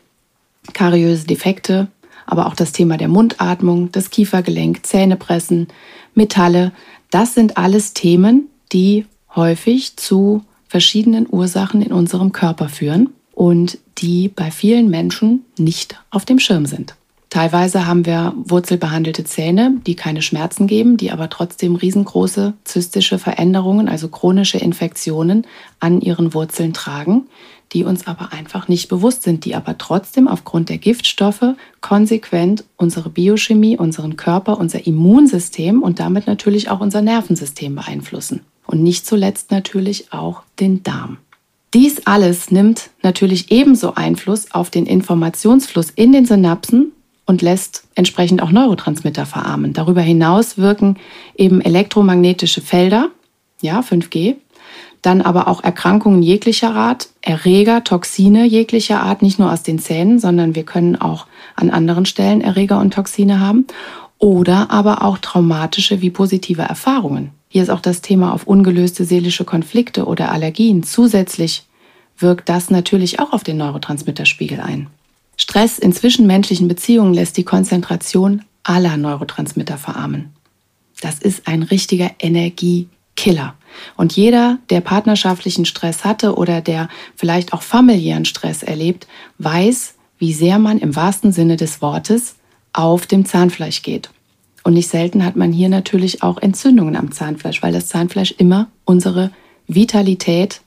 kariöse 0.73 1.25
Defekte, 1.25 1.87
aber 2.25 2.47
auch 2.47 2.55
das 2.55 2.71
Thema 2.71 2.97
der 2.97 3.07
Mundatmung, 3.07 3.91
das 3.91 4.09
Kiefergelenk, 4.09 4.85
Zähnepressen, 4.85 5.67
Metalle, 6.13 6.71
das 7.11 7.33
sind 7.33 7.57
alles 7.57 7.93
Themen, 7.93 8.49
die 8.71 9.05
häufig 9.35 9.97
zu 9.97 10.43
verschiedenen 10.67 11.27
Ursachen 11.29 11.81
in 11.81 11.91
unserem 11.91 12.31
Körper 12.31 12.69
führen 12.69 13.09
und 13.33 13.79
die 13.97 14.27
bei 14.27 14.51
vielen 14.51 14.89
Menschen 14.89 15.45
nicht 15.57 15.99
auf 16.11 16.25
dem 16.25 16.39
Schirm 16.39 16.65
sind. 16.65 16.95
Teilweise 17.29 17.85
haben 17.85 18.07
wir 18.07 18.33
wurzelbehandelte 18.35 19.23
Zähne, 19.23 19.75
die 19.85 19.95
keine 19.95 20.23
Schmerzen 20.23 20.65
geben, 20.65 20.97
die 20.97 21.11
aber 21.11 21.29
trotzdem 21.29 21.75
riesengroße 21.75 22.53
zystische 22.63 23.19
Veränderungen, 23.19 23.87
also 23.87 24.07
chronische 24.07 24.57
Infektionen 24.57 25.45
an 25.79 26.01
ihren 26.01 26.33
Wurzeln 26.33 26.73
tragen, 26.73 27.27
die 27.71 27.83
uns 27.83 28.07
aber 28.07 28.33
einfach 28.33 28.67
nicht 28.67 28.89
bewusst 28.89 29.21
sind, 29.21 29.45
die 29.45 29.53
aber 29.53 29.77
trotzdem 29.77 30.27
aufgrund 30.27 30.69
der 30.69 30.79
Giftstoffe 30.79 31.53
konsequent 31.81 32.63
unsere 32.77 33.11
Biochemie, 33.11 33.77
unseren 33.77 34.17
Körper, 34.17 34.57
unser 34.57 34.87
Immunsystem 34.87 35.83
und 35.83 35.99
damit 35.99 36.25
natürlich 36.25 36.71
auch 36.71 36.79
unser 36.79 37.03
Nervensystem 37.03 37.75
beeinflussen. 37.75 38.41
Und 38.65 38.81
nicht 38.81 39.05
zuletzt 39.05 39.51
natürlich 39.51 40.11
auch 40.11 40.41
den 40.59 40.81
Darm. 40.81 41.17
Dies 41.75 42.07
alles 42.07 42.49
nimmt 42.49 42.89
natürlich 43.03 43.51
ebenso 43.51 43.93
Einfluss 43.93 44.51
auf 44.51 44.71
den 44.71 44.87
Informationsfluss 44.87 45.91
in 45.91 46.11
den 46.11 46.25
Synapsen 46.25 46.91
und 47.29 47.43
lässt 47.43 47.83
entsprechend 47.93 48.41
auch 48.41 48.49
Neurotransmitter 48.49 49.27
verarmen. 49.27 49.73
Darüber 49.73 50.01
hinaus 50.01 50.57
wirken 50.57 50.97
eben 51.37 51.61
elektromagnetische 51.61 52.59
Felder, 52.59 53.11
ja, 53.61 53.81
5G, 53.81 54.37
dann 55.03 55.21
aber 55.21 55.47
auch 55.47 55.63
Erkrankungen 55.63 56.23
jeglicher 56.23 56.73
Art, 56.73 57.09
Erreger, 57.21 57.83
Toxine 57.83 58.45
jeglicher 58.47 59.03
Art, 59.03 59.21
nicht 59.21 59.37
nur 59.37 59.53
aus 59.53 59.61
den 59.61 59.77
Zähnen, 59.77 60.17
sondern 60.17 60.55
wir 60.55 60.63
können 60.63 60.95
auch 60.95 61.27
an 61.55 61.69
anderen 61.69 62.07
Stellen 62.07 62.41
Erreger 62.41 62.79
und 62.79 62.95
Toxine 62.95 63.39
haben 63.39 63.67
oder 64.17 64.71
aber 64.71 65.03
auch 65.03 65.19
traumatische 65.19 66.01
wie 66.01 66.09
positive 66.09 66.63
Erfahrungen. 66.63 67.29
Hier 67.47 67.61
ist 67.61 67.69
auch 67.69 67.79
das 67.79 68.01
Thema 68.01 68.33
auf 68.33 68.47
ungelöste 68.47 69.05
seelische 69.05 69.45
Konflikte 69.45 70.05
oder 70.05 70.31
Allergien. 70.31 70.81
Zusätzlich 70.81 71.67
wirkt 72.17 72.49
das 72.49 72.71
natürlich 72.71 73.19
auch 73.19 73.33
auf 73.33 73.43
den 73.43 73.57
Neurotransmitterspiegel 73.57 74.59
ein. 74.59 74.87
Stress 75.41 75.79
in 75.79 75.93
zwischenmenschlichen 75.93 76.67
Beziehungen 76.67 77.13
lässt 77.13 77.37
die 77.37 77.45
Konzentration 77.45 78.43
aller 78.63 78.97
Neurotransmitter 78.97 79.77
verarmen. 79.77 80.33
Das 80.99 81.17
ist 81.17 81.47
ein 81.47 81.63
richtiger 81.63 82.11
Energiekiller. 82.19 83.55
Und 83.95 84.17
jeder, 84.17 84.59
der 84.69 84.81
partnerschaftlichen 84.81 85.63
Stress 85.63 86.03
hatte 86.03 86.35
oder 86.35 86.59
der 86.59 86.89
vielleicht 87.15 87.53
auch 87.53 87.61
familiären 87.61 88.25
Stress 88.25 88.63
erlebt, 88.63 89.07
weiß, 89.37 89.95
wie 90.17 90.33
sehr 90.33 90.59
man 90.59 90.77
im 90.77 90.97
wahrsten 90.97 91.31
Sinne 91.31 91.55
des 91.55 91.81
Wortes 91.81 92.35
auf 92.73 93.07
dem 93.07 93.23
Zahnfleisch 93.23 93.81
geht. 93.81 94.09
Und 94.65 94.73
nicht 94.73 94.89
selten 94.89 95.23
hat 95.23 95.37
man 95.37 95.53
hier 95.53 95.69
natürlich 95.69 96.21
auch 96.21 96.37
Entzündungen 96.39 96.97
am 96.97 97.13
Zahnfleisch, 97.13 97.63
weil 97.63 97.71
das 97.71 97.87
Zahnfleisch 97.87 98.35
immer 98.37 98.67
unsere 98.83 99.31
Vitalität 99.67 100.59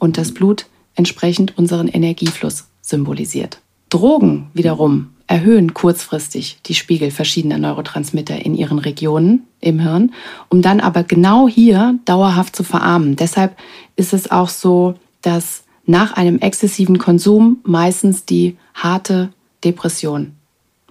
und 0.00 0.18
das 0.18 0.34
Blut 0.34 0.66
entsprechend 0.96 1.56
unseren 1.56 1.86
Energiefluss 1.86 2.64
symbolisiert. 2.82 3.60
Drogen 3.88 4.48
wiederum 4.54 5.10
erhöhen 5.26 5.74
kurzfristig 5.74 6.58
die 6.66 6.74
Spiegel 6.74 7.10
verschiedener 7.10 7.58
Neurotransmitter 7.58 8.44
in 8.44 8.54
ihren 8.54 8.78
Regionen 8.78 9.44
im 9.60 9.80
Hirn, 9.80 10.12
um 10.48 10.62
dann 10.62 10.80
aber 10.80 11.02
genau 11.02 11.48
hier 11.48 11.98
dauerhaft 12.04 12.54
zu 12.54 12.62
verarmen. 12.62 13.16
Deshalb 13.16 13.56
ist 13.96 14.12
es 14.12 14.30
auch 14.30 14.48
so, 14.48 14.94
dass 15.22 15.64
nach 15.84 16.12
einem 16.12 16.38
exzessiven 16.38 16.98
Konsum 16.98 17.58
meistens 17.64 18.24
die 18.24 18.56
harte 18.74 19.30
Depression 19.64 20.32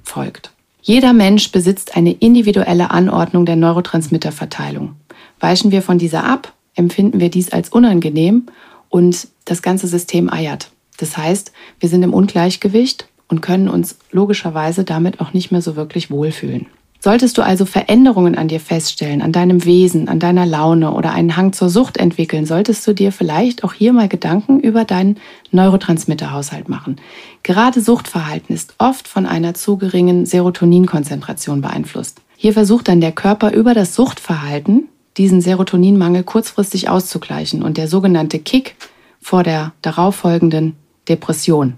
folgt. 0.03 0.51
Jeder 0.81 1.13
Mensch 1.13 1.51
besitzt 1.51 1.95
eine 1.95 2.11
individuelle 2.11 2.91
Anordnung 2.91 3.45
der 3.45 3.55
Neurotransmitterverteilung. 3.55 4.95
Weichen 5.39 5.71
wir 5.71 5.81
von 5.81 5.97
dieser 5.97 6.23
ab, 6.23 6.53
empfinden 6.75 7.19
wir 7.19 7.29
dies 7.29 7.51
als 7.51 7.69
unangenehm 7.69 8.47
und 8.89 9.27
das 9.45 9.61
ganze 9.61 9.87
System 9.87 10.31
eiert. 10.31 10.69
Das 10.97 11.17
heißt, 11.17 11.51
wir 11.79 11.89
sind 11.89 12.03
im 12.03 12.13
Ungleichgewicht 12.13 13.07
und 13.27 13.41
können 13.41 13.69
uns 13.69 13.97
logischerweise 14.11 14.83
damit 14.83 15.19
auch 15.19 15.33
nicht 15.33 15.51
mehr 15.51 15.61
so 15.61 15.75
wirklich 15.75 16.11
wohlfühlen. 16.11 16.67
Solltest 17.05 17.37
du 17.37 17.43
also 17.43 17.65
Veränderungen 17.65 18.35
an 18.35 18.47
dir 18.47 18.59
feststellen, 18.59 19.21
an 19.21 19.31
deinem 19.31 19.63
Wesen, 19.63 20.07
an 20.07 20.19
deiner 20.19 20.45
Laune 20.47 20.91
oder 20.91 21.11
einen 21.11 21.37
Hang 21.37 21.53
zur 21.53 21.69
Sucht 21.69 21.97
entwickeln, 21.97 22.47
solltest 22.47 22.87
du 22.87 22.93
dir 22.93 23.11
vielleicht 23.11 23.63
auch 23.63 23.73
hier 23.73 23.93
mal 23.93 24.07
Gedanken 24.07 24.59
über 24.59 24.85
deinen 24.85 25.17
Neurotransmitterhaushalt 25.51 26.67
machen. 26.67 26.95
Gerade 27.43 27.79
Suchtverhalten 27.79 28.55
ist 28.55 28.73
oft 28.79 29.07
von 29.07 29.27
einer 29.27 29.53
zu 29.53 29.77
geringen 29.77 30.25
Serotoninkonzentration 30.25 31.61
beeinflusst. 31.61 32.21
Hier 32.37 32.53
versucht 32.53 32.87
dann 32.87 33.01
der 33.01 33.11
Körper 33.11 33.53
über 33.53 33.75
das 33.75 33.93
Suchtverhalten 33.93 34.87
diesen 35.17 35.41
Serotoninmangel 35.41 36.23
kurzfristig 36.23 36.89
auszugleichen 36.89 37.61
und 37.61 37.77
der 37.77 37.87
sogenannte 37.87 38.39
Kick 38.39 38.75
vor 39.21 39.43
der 39.43 39.73
darauffolgenden 39.83 40.75
Depression. 41.07 41.75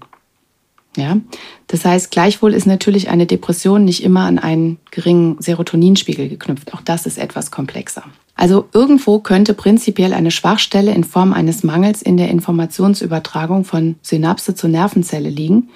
Ja, 0.96 1.18
das 1.68 1.84
heißt, 1.84 2.10
gleichwohl 2.10 2.54
ist 2.54 2.66
natürlich 2.66 3.08
eine 3.08 3.26
Depression 3.26 3.84
nicht 3.84 4.02
immer 4.02 4.22
an 4.22 4.38
einen 4.38 4.78
geringen 4.90 5.36
Serotoninspiegel 5.40 6.28
geknüpft. 6.28 6.74
Auch 6.74 6.80
das 6.80 7.06
ist 7.06 7.18
etwas 7.18 7.50
komplexer. 7.50 8.02
Also 8.34 8.68
irgendwo 8.72 9.20
könnte 9.20 9.54
prinzipiell 9.54 10.12
eine 10.12 10.30
Schwachstelle 10.30 10.92
in 10.92 11.04
Form 11.04 11.32
eines 11.32 11.62
Mangels 11.62 12.02
in 12.02 12.16
der 12.16 12.30
Informationsübertragung 12.30 13.64
von 13.64 13.96
Synapse 14.02 14.54
zur 14.54 14.70
Nervenzelle 14.70 15.28
liegen, 15.28 15.68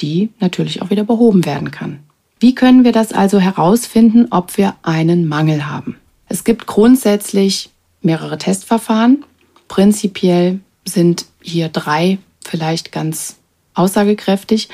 die 0.00 0.30
natürlich 0.40 0.82
auch 0.82 0.90
wieder 0.90 1.04
behoben 1.04 1.46
werden 1.46 1.70
kann. 1.70 2.00
Wie 2.40 2.54
können 2.54 2.84
wir 2.84 2.92
das 2.92 3.12
also 3.12 3.38
herausfinden, 3.38 4.28
ob 4.30 4.56
wir 4.58 4.74
einen 4.82 5.28
Mangel 5.28 5.66
haben? 5.66 5.96
Es 6.28 6.44
gibt 6.44 6.66
grundsätzlich 6.66 7.70
mehrere 8.00 8.38
Testverfahren. 8.38 9.24
Prinzipiell 9.66 10.60
sind 10.84 11.26
hier 11.42 11.68
drei 11.68 12.18
vielleicht 12.48 12.92
ganz 12.92 13.36
aussagekräftig. 13.74 14.68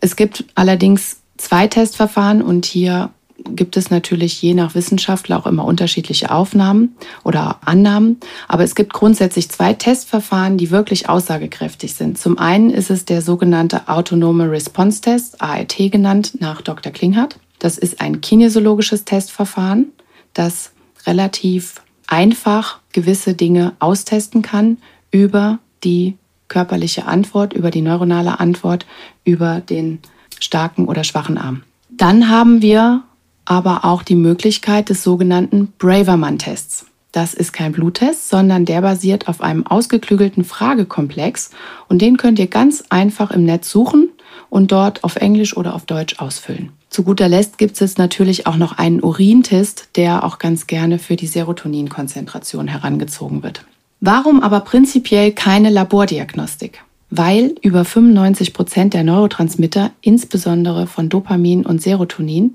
Es 0.00 0.16
gibt 0.16 0.44
allerdings 0.54 1.18
zwei 1.36 1.66
Testverfahren 1.66 2.42
und 2.42 2.66
hier 2.66 3.10
gibt 3.44 3.76
es 3.76 3.90
natürlich 3.90 4.42
je 4.42 4.54
nach 4.54 4.74
Wissenschaftler 4.74 5.38
auch 5.38 5.46
immer 5.46 5.64
unterschiedliche 5.64 6.30
Aufnahmen 6.30 6.96
oder 7.24 7.60
Annahmen. 7.64 8.18
Aber 8.48 8.64
es 8.64 8.74
gibt 8.74 8.92
grundsätzlich 8.92 9.48
zwei 9.48 9.74
Testverfahren, 9.74 10.58
die 10.58 10.70
wirklich 10.70 11.08
aussagekräftig 11.08 11.94
sind. 11.94 12.18
Zum 12.18 12.38
einen 12.38 12.70
ist 12.70 12.90
es 12.90 13.04
der 13.04 13.22
sogenannte 13.22 13.88
Autonome 13.88 14.50
Response 14.50 15.00
Test, 15.00 15.40
ART 15.40 15.76
genannt, 15.76 16.40
nach 16.40 16.62
Dr. 16.62 16.92
Klinghardt. 16.92 17.38
Das 17.58 17.78
ist 17.78 18.00
ein 18.00 18.20
kinesiologisches 18.20 19.04
Testverfahren, 19.04 19.92
das 20.34 20.72
relativ 21.06 21.76
einfach 22.06 22.80
gewisse 22.92 23.34
Dinge 23.34 23.74
austesten 23.78 24.42
kann 24.42 24.78
über 25.10 25.58
die 25.84 26.16
körperliche 26.48 27.06
Antwort, 27.06 27.52
über 27.52 27.70
die 27.70 27.82
neuronale 27.82 28.40
Antwort, 28.40 28.86
über 29.24 29.60
den 29.60 30.00
starken 30.40 30.86
oder 30.86 31.04
schwachen 31.04 31.38
Arm. 31.38 31.62
Dann 31.90 32.28
haben 32.28 32.62
wir 32.62 33.02
aber 33.44 33.84
auch 33.84 34.02
die 34.02 34.14
Möglichkeit 34.14 34.88
des 34.88 35.02
sogenannten 35.02 35.72
Braverman-Tests. 35.78 36.86
Das 37.12 37.32
ist 37.32 37.52
kein 37.52 37.72
Bluttest, 37.72 38.28
sondern 38.28 38.66
der 38.66 38.82
basiert 38.82 39.28
auf 39.28 39.40
einem 39.40 39.66
ausgeklügelten 39.66 40.44
Fragekomplex 40.44 41.50
und 41.88 42.02
den 42.02 42.18
könnt 42.18 42.38
ihr 42.38 42.46
ganz 42.46 42.84
einfach 42.90 43.30
im 43.30 43.44
Netz 43.44 43.70
suchen 43.70 44.10
und 44.50 44.72
dort 44.72 45.04
auf 45.04 45.16
Englisch 45.16 45.56
oder 45.56 45.74
auf 45.74 45.86
Deutsch 45.86 46.18
ausfüllen. 46.18 46.70
Zu 46.90 47.02
guter 47.02 47.28
Letzt 47.28 47.58
gibt 47.58 47.80
es 47.80 47.98
natürlich 47.98 48.46
auch 48.46 48.56
noch 48.56 48.78
einen 48.78 49.02
Urintest, 49.02 49.88
der 49.96 50.24
auch 50.24 50.38
ganz 50.38 50.66
gerne 50.66 50.98
für 50.98 51.16
die 51.16 51.26
Serotoninkonzentration 51.26 52.68
herangezogen 52.68 53.42
wird. 53.42 53.64
Warum 54.00 54.42
aber 54.42 54.60
prinzipiell 54.60 55.32
keine 55.32 55.70
Labordiagnostik? 55.70 56.84
Weil 57.10 57.54
über 57.62 57.84
95 57.84 58.52
Prozent 58.52 58.94
der 58.94 59.02
Neurotransmitter, 59.02 59.90
insbesondere 60.02 60.86
von 60.86 61.08
Dopamin 61.08 61.66
und 61.66 61.82
Serotonin, 61.82 62.54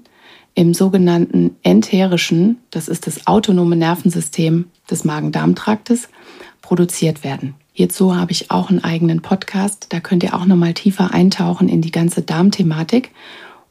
im 0.56 0.74
sogenannten 0.74 1.56
enterischen, 1.64 2.60
das 2.70 2.88
ist 2.88 3.08
das 3.08 3.28
autonome 3.28 3.76
Nervensystem 3.76 4.66
des 4.90 5.04
Magen-Darm-Traktes, 5.04 6.10
produziert 6.62 7.24
werden. 7.24 7.56
Hierzu 7.74 8.16
habe 8.16 8.32
ich 8.32 8.52
auch 8.52 8.70
einen 8.70 8.84
eigenen 8.84 9.22
Podcast, 9.22 9.88
da 9.90 10.00
könnt 10.00 10.24
ihr 10.24 10.36
auch 10.36 10.46
nochmal 10.46 10.76
tiefer 10.76 11.12
eintauchen 11.12 11.68
in 11.68 11.82
die 11.82 11.92
ganze 11.92 12.22
Darmthematik 12.22 13.12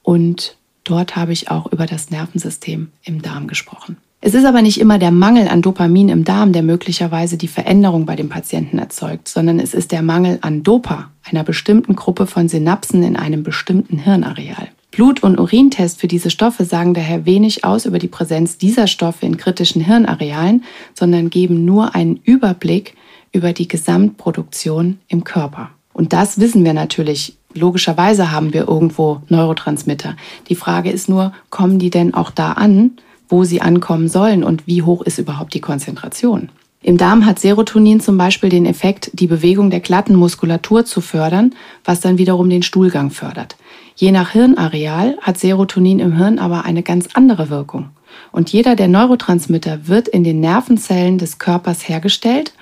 und 0.03 0.57
dort 0.83 1.15
habe 1.15 1.33
ich 1.33 1.51
auch 1.53 1.71
über 1.71 1.87
das 1.87 2.11
Nervensystem 2.11 2.91
im 3.05 3.23
Darm 3.23 3.47
gesprochen. 3.47 3.97
Es 4.25 4.35
ist 4.35 4.45
aber 4.45 4.63
nicht 4.63 4.79
immer 4.79 5.01
der 5.01 5.11
Mangel 5.11 5.49
an 5.49 5.63
Dopamin 5.63 6.09
im 6.09 6.25
Darm, 6.25 6.53
der 6.53 6.63
möglicherweise 6.63 7.37
die 7.37 7.49
Veränderung 7.49 8.07
bei 8.07 8.15
dem 8.15 8.29
Patienten 8.29 8.79
erzeugt, 8.79 9.27
sondern 9.27 9.59
es 9.59 9.75
ist 9.75 9.91
der 9.91 10.01
Mangel 10.01 10.39
an 10.43 10.63
Dopa, 10.63 11.11
einer 11.29 11.43
bestimmten 11.43 11.97
Gruppe 11.97 12.29
von 12.29 12.49
Synapsen 12.49 13.03
in 13.03 13.17
einem 13.17 13.43
bestimmten 13.43 13.99
Hirnareal. 13.99 14.69
Blut- 14.93 15.25
und 15.25 15.41
Urintest 15.41 16.01
für 16.01 16.07
diese 16.07 16.31
Stoffe 16.31 16.65
sagen 16.65 16.95
daher 16.95 17.27
wenig 17.27 17.65
aus 17.65 17.85
über 17.85 17.99
die 17.99 18.07
Präsenz 18.07 18.59
dieser 18.59 18.87
Stoffe 18.87 19.27
in 19.27 19.39
kritischen 19.39 19.83
Hirnarealen, 19.83 20.63
sondern 20.95 21.29
geben 21.29 21.65
nur 21.65 21.97
einen 21.97 22.21
Überblick 22.23 22.95
über 23.33 23.53
die 23.53 23.67
Gesamtproduktion 23.67 24.99
im 25.09 25.25
Körper. 25.25 25.71
Und 25.93 26.13
das 26.13 26.39
wissen 26.39 26.65
wir 26.65 26.75
natürlich. 26.75 27.37
Logischerweise 27.55 28.31
haben 28.31 28.55
wir 28.55 28.69
irgendwo 28.69 29.21
Neurotransmitter. 29.29 30.17
Die 30.49 30.55
Frage 30.55 30.93
ist 30.93 31.09
nur, 31.09 31.33
kommen 31.51 31.81
die 31.81 31.91
denn 31.91 32.15
auch 32.15 32.31
da 32.31 32.53
an, 32.53 32.93
wo 33.33 33.45
sie 33.45 33.63
ankommen 33.63 34.09
sollen 34.09 34.45
und 34.45 34.67
wie 34.67 34.83
hoch 34.83 35.03
ist 35.03 35.19
überhaupt 35.19 35.55
die 35.55 35.61
Konzentration? 35.61 36.51
Im 36.83 36.99
Darm 36.99 37.25
hat 37.25 37.39
Serotonin 37.39 38.01
zum 38.01 38.19
Beispiel 38.19 38.51
den 38.51 38.67
Effekt, 38.67 39.11
die 39.15 39.29
Bewegung 39.29 39.71
der 39.71 39.81
glatten 39.81 40.17
Muskulatur 40.17 40.85
zu 40.85 41.01
fördern, 41.01 41.55
was 41.85 42.01
dann 42.01 42.19
wiederum 42.19 42.51
den 42.51 42.63
Stuhlgang 42.63 43.11
fördert. 43.11 43.57
Je 43.95 44.11
nach 44.11 44.31
Hirnareal 44.31 45.17
hat 45.23 45.39
Serotonin 45.39 46.01
im 46.01 46.17
Hirn 46.17 46.39
aber 46.39 46.65
eine 46.65 46.83
ganz 46.83 47.09
andere 47.15 47.51
Wirkung. 47.51 47.91
Und 48.33 48.53
jeder 48.53 48.77
der 48.77 48.89
Neurotransmitter 48.89 49.87
wird 49.87 50.09
in 50.09 50.25
den 50.25 50.41
Nervenzellen 50.41 51.19
des 51.19 51.39
Körpers 51.39 51.89
hergestellt, 51.89 52.53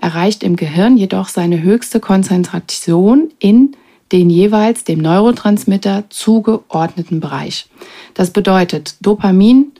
erreicht 0.00 0.42
im 0.42 0.56
Gehirn 0.56 0.96
jedoch 0.96 1.28
seine 1.28 1.62
höchste 1.62 2.00
Konzentration 2.00 3.30
in 3.38 3.72
den 4.12 4.28
jeweils 4.28 4.84
dem 4.84 5.00
Neurotransmitter 5.00 6.04
zugeordneten 6.10 7.20
Bereich. 7.20 7.68
Das 8.14 8.30
bedeutet, 8.30 8.96
Dopamin 9.00 9.72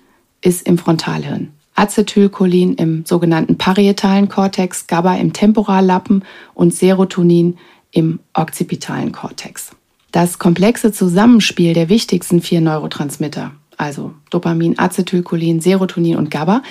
ist 0.42 0.66
im 0.66 0.78
Frontalhirn, 0.78 1.48
Acetylcholin 1.74 2.74
im 2.74 3.04
sogenannten 3.06 3.56
parietalen 3.56 4.28
Kortex, 4.28 4.86
GABA 4.86 5.16
im 5.16 5.32
Temporallappen 5.32 6.24
und 6.54 6.74
Serotonin 6.74 7.58
im 7.92 8.20
occipitalen 8.34 9.12
Kortex. 9.12 9.70
Das 10.12 10.38
komplexe 10.38 10.92
Zusammenspiel 10.92 11.72
der 11.72 11.88
wichtigsten 11.88 12.40
vier 12.40 12.60
Neurotransmitter, 12.60 13.52
also 13.76 14.12
Dopamin, 14.30 14.78
Acetylcholin, 14.78 15.60
Serotonin 15.60 16.16
und 16.16 16.30
GABA, 16.30 16.62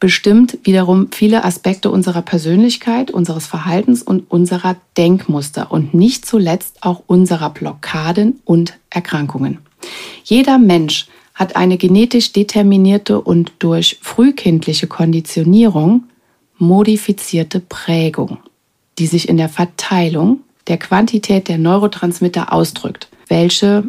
bestimmt 0.00 0.58
wiederum 0.64 1.08
viele 1.12 1.44
Aspekte 1.44 1.90
unserer 1.90 2.22
Persönlichkeit, 2.22 3.10
unseres 3.10 3.46
Verhaltens 3.46 4.02
und 4.02 4.30
unserer 4.30 4.76
Denkmuster 4.96 5.72
und 5.72 5.94
nicht 5.94 6.26
zuletzt 6.26 6.82
auch 6.82 7.04
unserer 7.06 7.50
Blockaden 7.50 8.40
und 8.44 8.78
Erkrankungen. 8.90 9.58
Jeder 10.28 10.58
Mensch 10.58 11.06
hat 11.32 11.56
eine 11.56 11.78
genetisch 11.78 12.32
determinierte 12.32 13.18
und 13.18 13.50
durch 13.60 13.98
frühkindliche 14.02 14.86
Konditionierung 14.86 16.04
modifizierte 16.58 17.60
Prägung, 17.60 18.36
die 18.98 19.06
sich 19.06 19.26
in 19.26 19.38
der 19.38 19.48
Verteilung 19.48 20.40
der 20.66 20.76
Quantität 20.76 21.48
der 21.48 21.56
Neurotransmitter 21.56 22.52
ausdrückt, 22.52 23.08
welche 23.28 23.84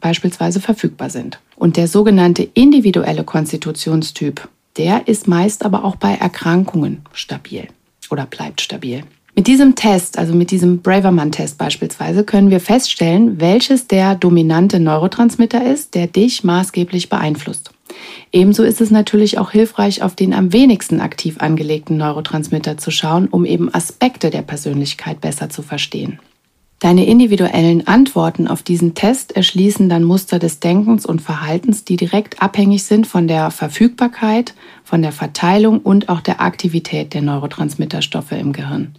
beispielsweise 0.00 0.60
verfügbar 0.60 1.10
sind. 1.10 1.40
Und 1.56 1.76
der 1.76 1.88
sogenannte 1.88 2.48
individuelle 2.54 3.24
Konstitutionstyp, 3.24 4.48
der 4.76 5.08
ist 5.08 5.26
meist 5.26 5.64
aber 5.64 5.84
auch 5.84 5.96
bei 5.96 6.14
Erkrankungen 6.14 7.02
stabil 7.12 7.66
oder 8.10 8.26
bleibt 8.26 8.60
stabil. 8.60 9.02
Mit 9.36 9.48
diesem 9.48 9.74
Test, 9.74 10.16
also 10.16 10.32
mit 10.32 10.52
diesem 10.52 10.80
Braverman-Test 10.80 11.58
beispielsweise, 11.58 12.22
können 12.22 12.50
wir 12.50 12.60
feststellen, 12.60 13.40
welches 13.40 13.88
der 13.88 14.14
dominante 14.14 14.78
Neurotransmitter 14.78 15.66
ist, 15.66 15.96
der 15.96 16.06
dich 16.06 16.44
maßgeblich 16.44 17.08
beeinflusst. 17.08 17.70
Ebenso 18.30 18.62
ist 18.62 18.80
es 18.80 18.92
natürlich 18.92 19.38
auch 19.38 19.50
hilfreich, 19.50 20.02
auf 20.02 20.14
den 20.14 20.34
am 20.34 20.52
wenigsten 20.52 21.00
aktiv 21.00 21.38
angelegten 21.38 21.96
Neurotransmitter 21.96 22.78
zu 22.78 22.92
schauen, 22.92 23.26
um 23.26 23.44
eben 23.44 23.74
Aspekte 23.74 24.30
der 24.30 24.42
Persönlichkeit 24.42 25.20
besser 25.20 25.50
zu 25.50 25.62
verstehen. 25.62 26.20
Deine 26.84 27.06
individuellen 27.06 27.86
Antworten 27.86 28.46
auf 28.46 28.62
diesen 28.62 28.94
Test 28.94 29.34
erschließen 29.34 29.88
dann 29.88 30.04
Muster 30.04 30.38
des 30.38 30.60
Denkens 30.60 31.06
und 31.06 31.22
Verhaltens, 31.22 31.86
die 31.86 31.96
direkt 31.96 32.42
abhängig 32.42 32.82
sind 32.82 33.06
von 33.06 33.26
der 33.26 33.50
Verfügbarkeit, 33.50 34.52
von 34.82 35.00
der 35.00 35.12
Verteilung 35.12 35.78
und 35.78 36.10
auch 36.10 36.20
der 36.20 36.42
Aktivität 36.42 37.14
der 37.14 37.22
Neurotransmitterstoffe 37.22 38.32
im 38.32 38.52
Gehirn. 38.52 38.96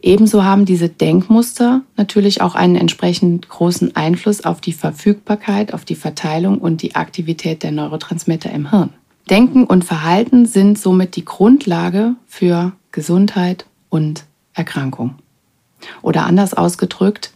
Ebenso 0.00 0.44
haben 0.44 0.66
diese 0.66 0.88
Denkmuster 0.88 1.82
natürlich 1.96 2.42
auch 2.42 2.54
einen 2.54 2.76
entsprechend 2.76 3.48
großen 3.48 3.96
Einfluss 3.96 4.44
auf 4.44 4.60
die 4.60 4.72
Verfügbarkeit, 4.72 5.74
auf 5.74 5.84
die 5.84 5.96
Verteilung 5.96 6.58
und 6.58 6.80
die 6.80 6.94
Aktivität 6.94 7.64
der 7.64 7.72
Neurotransmitter 7.72 8.52
im 8.52 8.70
Hirn. 8.70 8.90
Denken 9.28 9.64
und 9.64 9.84
Verhalten 9.84 10.46
sind 10.46 10.78
somit 10.78 11.16
die 11.16 11.24
Grundlage 11.24 12.14
für 12.28 12.70
Gesundheit 12.92 13.66
und 13.88 14.26
Erkrankung. 14.54 15.16
Oder 16.02 16.26
anders 16.26 16.54
ausgedrückt, 16.54 17.32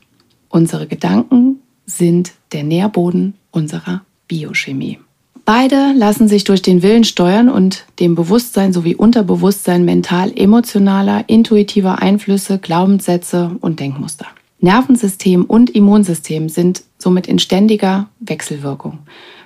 unsere 0.48 0.86
Gedanken 0.86 1.60
sind 1.86 2.32
der 2.52 2.64
Nährboden 2.64 3.34
unserer 3.50 4.02
Biochemie. 4.28 4.98
Beide 5.44 5.92
lassen 5.96 6.28
sich 6.28 6.44
durch 6.44 6.62
den 6.62 6.82
Willen 6.82 7.02
steuern 7.02 7.48
und 7.48 7.84
dem 7.98 8.14
Bewusstsein 8.14 8.72
sowie 8.72 8.94
Unterbewusstsein 8.94 9.84
mental 9.84 10.32
emotionaler, 10.36 11.24
intuitiver 11.28 12.00
Einflüsse, 12.00 12.58
Glaubenssätze 12.58 13.56
und 13.60 13.80
Denkmuster. 13.80 14.26
Nervensystem 14.60 15.44
und 15.44 15.70
Immunsystem 15.70 16.48
sind 16.48 16.84
somit 16.98 17.26
in 17.26 17.38
ständiger 17.38 18.08
Wechselwirkung. 18.20 19.00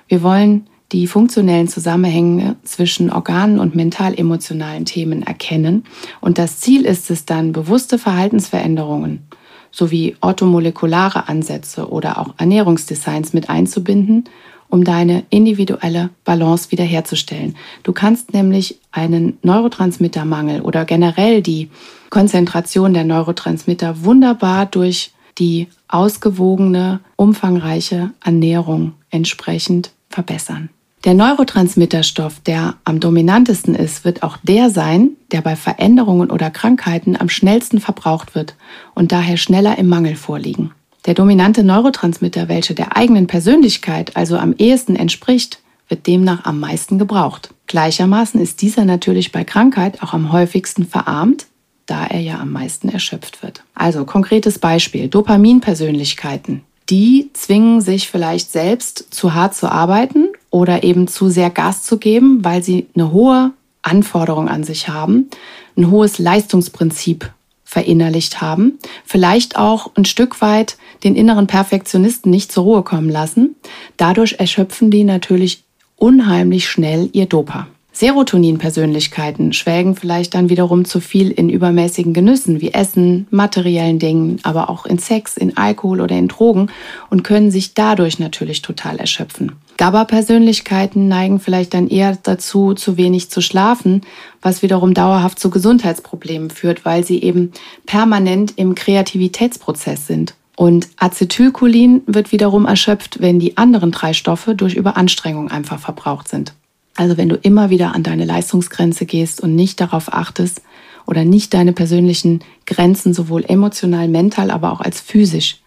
Wir 0.07 0.21
wollen 0.21 0.67
die 0.91 1.07
funktionellen 1.07 1.67
Zusammenhänge 1.67 2.55
zwischen 2.63 3.11
Organen 3.11 3.59
und 3.59 3.75
mental-emotionalen 3.75 4.85
Themen 4.85 5.23
erkennen. 5.23 5.83
Und 6.21 6.37
das 6.37 6.59
Ziel 6.59 6.85
ist 6.85 7.09
es 7.09 7.25
dann, 7.25 7.51
bewusste 7.51 7.97
Verhaltensveränderungen 7.97 9.27
sowie 9.71 10.15
orthomolekulare 10.21 11.27
Ansätze 11.27 11.89
oder 11.89 12.19
auch 12.19 12.33
Ernährungsdesigns 12.37 13.33
mit 13.33 13.49
einzubinden, 13.49 14.23
um 14.69 14.83
deine 14.83 15.25
individuelle 15.29 16.11
Balance 16.23 16.71
wiederherzustellen. 16.71 17.55
Du 17.83 17.91
kannst 17.91 18.33
nämlich 18.33 18.79
einen 18.91 19.37
Neurotransmittermangel 19.41 20.61
oder 20.61 20.85
generell 20.85 21.41
die 21.41 21.69
Konzentration 22.09 22.93
der 22.93 23.03
Neurotransmitter 23.03 24.03
wunderbar 24.03 24.65
durch 24.65 25.11
die 25.37 25.67
ausgewogene, 25.87 27.01
umfangreiche 27.17 28.11
Ernährung 28.23 28.93
entsprechend 29.09 29.91
verbessern. 30.09 30.69
Der 31.05 31.13
Neurotransmitterstoff, 31.13 32.39
der 32.39 32.77
am 32.83 32.99
dominantesten 32.99 33.75
ist, 33.75 34.05
wird 34.05 34.23
auch 34.23 34.37
der 34.41 34.71
sein, 34.71 35.11
der 35.31 35.41
bei 35.41 35.55
Veränderungen 35.55 36.31
oder 36.31 36.49
Krankheiten 36.49 37.15
am 37.15 37.29
schnellsten 37.29 37.79
verbraucht 37.79 38.33
wird 38.33 38.55
und 38.95 39.11
daher 39.11 39.37
schneller 39.37 39.77
im 39.77 39.87
Mangel 39.87 40.15
vorliegen. 40.15 40.71
Der 41.05 41.13
dominante 41.13 41.63
Neurotransmitter, 41.63 42.49
welcher 42.49 42.73
der 42.73 42.97
eigenen 42.97 43.27
Persönlichkeit 43.27 44.17
also 44.17 44.39
am 44.39 44.55
ehesten 44.57 44.95
entspricht, 44.95 45.59
wird 45.89 46.07
demnach 46.07 46.45
am 46.45 46.59
meisten 46.59 46.97
gebraucht. 46.97 47.53
Gleichermaßen 47.67 48.41
ist 48.41 48.63
dieser 48.63 48.83
natürlich 48.83 49.31
bei 49.31 49.43
Krankheit 49.43 50.01
auch 50.01 50.13
am 50.13 50.31
häufigsten 50.31 50.87
verarmt, 50.87 51.45
da 51.85 52.07
er 52.07 52.21
ja 52.21 52.39
am 52.39 52.51
meisten 52.51 52.89
erschöpft 52.89 53.43
wird. 53.43 53.63
Also 53.75 54.05
konkretes 54.05 54.57
Beispiel, 54.57 55.07
Dopaminpersönlichkeiten. 55.07 56.61
Die 56.89 57.29
zwingen 57.33 57.81
sich 57.81 58.09
vielleicht 58.09 58.51
selbst 58.51 59.13
zu 59.13 59.35
hart 59.35 59.53
zu 59.53 59.71
arbeiten 59.71 60.29
oder 60.55 60.83
eben 60.83 61.09
zu 61.09 61.27
sehr 61.27 61.49
Gas 61.49 61.83
zu 61.83 61.97
geben, 61.97 62.45
weil 62.45 62.63
sie 62.63 62.87
eine 62.95 63.11
hohe 63.11 63.51
Anforderung 63.81 64.47
an 64.47 64.63
sich 64.63 64.87
haben, 64.87 65.29
ein 65.75 65.91
hohes 65.91 66.17
Leistungsprinzip 66.17 67.29
verinnerlicht 67.65 68.39
haben, 68.39 68.79
vielleicht 69.03 69.57
auch 69.57 69.91
ein 69.95 70.05
Stück 70.05 70.39
weit 70.39 70.77
den 71.03 71.17
inneren 71.17 71.45
Perfektionisten 71.45 72.31
nicht 72.31 72.53
zur 72.53 72.63
Ruhe 72.63 72.83
kommen 72.83 73.09
lassen. 73.09 73.57
Dadurch 73.97 74.35
erschöpfen 74.39 74.91
die 74.91 75.03
natürlich 75.03 75.65
unheimlich 75.97 76.69
schnell 76.69 77.09
ihr 77.11 77.25
Dopa. 77.25 77.67
Serotonin-Persönlichkeiten 77.95 79.53
schwelgen 79.53 79.95
vielleicht 79.95 80.33
dann 80.33 80.49
wiederum 80.49 80.83
zu 80.83 80.99
viel 80.99 81.31
in 81.31 81.49
übermäßigen 81.49 82.13
Genüssen 82.13 82.59
wie 82.59 82.73
Essen, 82.73 83.25
materiellen 83.31 83.99
Dingen, 83.99 84.39
aber 84.43 84.69
auch 84.69 84.85
in 84.85 84.97
Sex, 84.97 85.37
in 85.37 85.55
Alkohol 85.55 86.01
oder 86.01 86.17
in 86.17 86.27
Drogen 86.27 86.67
und 87.09 87.23
können 87.23 87.51
sich 87.51 87.73
dadurch 87.73 88.19
natürlich 88.19 88.61
total 88.61 88.97
erschöpfen. 88.97 89.53
GABA-Persönlichkeiten 89.77 91.07
neigen 91.07 91.39
vielleicht 91.39 91.73
dann 91.73 91.87
eher 91.87 92.17
dazu, 92.21 92.73
zu 92.73 92.97
wenig 92.97 93.29
zu 93.29 93.39
schlafen, 93.39 94.01
was 94.41 94.61
wiederum 94.61 94.93
dauerhaft 94.93 95.39
zu 95.39 95.49
Gesundheitsproblemen 95.49 96.49
führt, 96.49 96.83
weil 96.83 97.05
sie 97.05 97.21
eben 97.21 97.53
permanent 97.85 98.53
im 98.57 98.75
Kreativitätsprozess 98.75 100.05
sind. 100.05 100.35
Und 100.57 100.89
Acetylcholin 100.97 102.01
wird 102.07 102.33
wiederum 102.33 102.65
erschöpft, 102.65 103.21
wenn 103.21 103.39
die 103.39 103.55
anderen 103.55 103.91
drei 103.91 104.11
Stoffe 104.11 104.53
durch 104.53 104.75
Überanstrengung 104.75 105.49
einfach 105.49 105.79
verbraucht 105.79 106.27
sind. 106.27 106.53
Also 106.95 107.17
wenn 107.17 107.29
du 107.29 107.35
immer 107.35 107.69
wieder 107.69 107.93
an 107.93 108.03
deine 108.03 108.25
Leistungsgrenze 108.25 109.05
gehst 109.05 109.41
und 109.41 109.55
nicht 109.55 109.81
darauf 109.81 110.13
achtest 110.13 110.61
oder 111.05 111.25
nicht 111.25 111.53
deine 111.53 111.73
persönlichen 111.73 112.39
Grenzen 112.65 113.13
sowohl 113.13 113.43
emotional, 113.45 114.07
mental, 114.07 114.49
aber 114.49 114.71
auch 114.71 114.81
als 114.81 115.01
physisch 115.01 115.61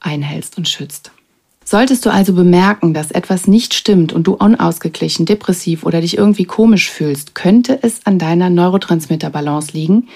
einhältst 0.00 0.56
und 0.56 0.68
schützt. 0.68 1.12
Solltest 1.64 2.04
du 2.04 2.10
also 2.10 2.32
bemerken, 2.32 2.94
dass 2.94 3.12
etwas 3.12 3.46
nicht 3.46 3.74
stimmt 3.74 4.12
und 4.12 4.26
du 4.26 4.34
unausgeglichen, 4.34 5.26
depressiv 5.26 5.84
oder 5.84 6.00
dich 6.00 6.18
irgendwie 6.18 6.44
komisch 6.44 6.90
fühlst, 6.90 7.34
könnte 7.36 7.78
es 7.82 8.04
an 8.06 8.18
deiner 8.18 8.50
Neurotransmitterbalance 8.50 9.72
liegen, 9.72 10.08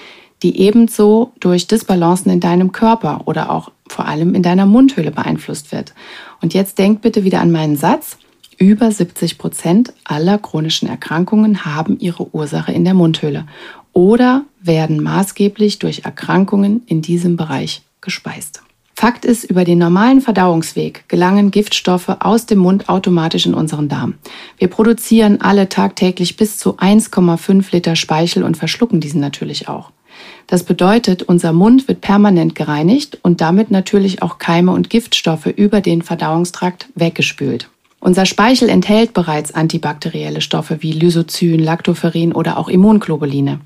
die 0.43 0.59
ebenso 0.59 1.31
durch 1.39 1.67
Disbalancen 1.67 2.29
in 2.31 2.41
deinem 2.41 2.73
Körper 2.73 3.21
oder 3.25 3.51
auch 3.51 3.71
vor 3.87 4.05
allem 4.05 4.35
in 4.35 4.43
deiner 4.43 4.65
Mundhöhle 4.65 5.11
beeinflusst 5.11 5.71
wird. 5.71 5.93
Und 6.41 6.53
jetzt 6.53 6.77
denk 6.77 7.01
bitte 7.01 7.23
wieder 7.23 7.39
an 7.39 7.51
meinen 7.51 7.77
Satz. 7.77 8.17
Über 8.57 8.89
70 8.89 9.37
Prozent 9.37 9.93
aller 10.05 10.37
chronischen 10.37 10.87
Erkrankungen 10.87 11.65
haben 11.65 11.99
ihre 11.99 12.33
Ursache 12.33 12.71
in 12.71 12.85
der 12.85 12.93
Mundhöhle 12.93 13.45
oder 13.91 14.45
werden 14.61 15.01
maßgeblich 15.03 15.79
durch 15.79 16.05
Erkrankungen 16.05 16.83
in 16.85 17.01
diesem 17.01 17.35
Bereich 17.37 17.81
gespeist. 18.01 18.61
Fakt 18.97 19.25
ist, 19.25 19.43
über 19.43 19.65
den 19.65 19.77
normalen 19.77 20.21
Verdauungsweg 20.21 21.03
gelangen 21.09 21.51
Giftstoffe 21.51 22.15
aus 22.19 22.45
dem 22.45 22.59
Mund 22.59 22.87
automatisch 22.87 23.45
in 23.45 23.53
unseren 23.53 23.89
Darm. 23.89 24.15
Wir 24.57 24.69
produzieren 24.69 25.41
alle 25.41 25.67
tagtäglich 25.67 26.37
bis 26.37 26.57
zu 26.57 26.77
1,5 26.77 27.73
Liter 27.73 27.97
Speichel 27.97 28.43
und 28.43 28.55
verschlucken 28.55 29.01
diesen 29.01 29.19
natürlich 29.19 29.67
auch. 29.67 29.91
Das 30.47 30.63
bedeutet, 30.63 31.23
unser 31.23 31.51
Mund 31.51 31.89
wird 31.89 31.99
permanent 31.99 32.55
gereinigt 32.55 33.19
und 33.21 33.41
damit 33.41 33.69
natürlich 33.69 34.21
auch 34.21 34.37
Keime 34.37 34.71
und 34.71 34.89
Giftstoffe 34.89 35.47
über 35.47 35.81
den 35.81 36.01
Verdauungstrakt 36.01 36.87
weggespült. 36.95 37.69
Unser 38.05 38.27
Speichel 38.27 38.69
enthält 38.69 39.15
bereits 39.15 39.51
antibakterielle 39.55 40.39
Stoffe 40.39 40.83
wie 40.83 40.91
Lysozyn, 40.91 41.59
Lactoferrin 41.59 42.33
oder 42.33 42.59
auch 42.59 42.69
Immunglobuline. 42.69 43.61